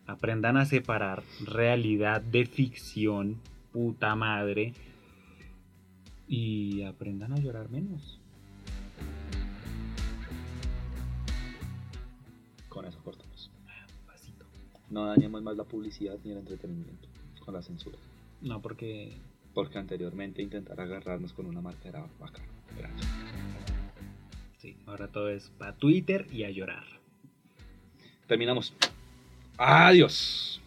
Aprendan 0.05 0.57
a 0.57 0.65
separar 0.65 1.23
realidad 1.45 2.21
de 2.21 2.45
ficción, 2.45 3.39
puta 3.71 4.15
madre. 4.15 4.73
Y 6.27 6.83
aprendan 6.83 7.33
a 7.33 7.37
llorar 7.37 7.69
menos. 7.69 8.19
Con 12.69 12.85
eso 12.85 12.99
cortamos. 13.03 13.51
Pasito. 14.07 14.45
No 14.89 15.05
dañemos 15.05 15.43
más 15.43 15.55
la 15.55 15.63
publicidad 15.63 16.17
ni 16.23 16.31
el 16.31 16.37
entretenimiento 16.37 17.07
con 17.43 17.53
la 17.53 17.61
censura. 17.61 17.97
No, 18.41 18.61
porque 18.61 19.13
Porque 19.53 19.77
anteriormente 19.77 20.41
intentar 20.41 20.79
agarrarnos 20.79 21.33
con 21.33 21.45
una 21.45 21.61
marca 21.61 21.89
era 21.89 22.05
bacano. 22.19 22.47
Gracias. 22.77 23.22
Sí, 24.63 24.77
ahora 24.85 25.09
todo 25.09 25.29
es 25.29 25.51
para 25.57 25.73
Twitter 25.73 26.25
y 26.31 26.45
a 26.45 26.49
llorar. 26.49 26.85
Terminamos. 28.27 28.73
Adiós. 29.57 30.61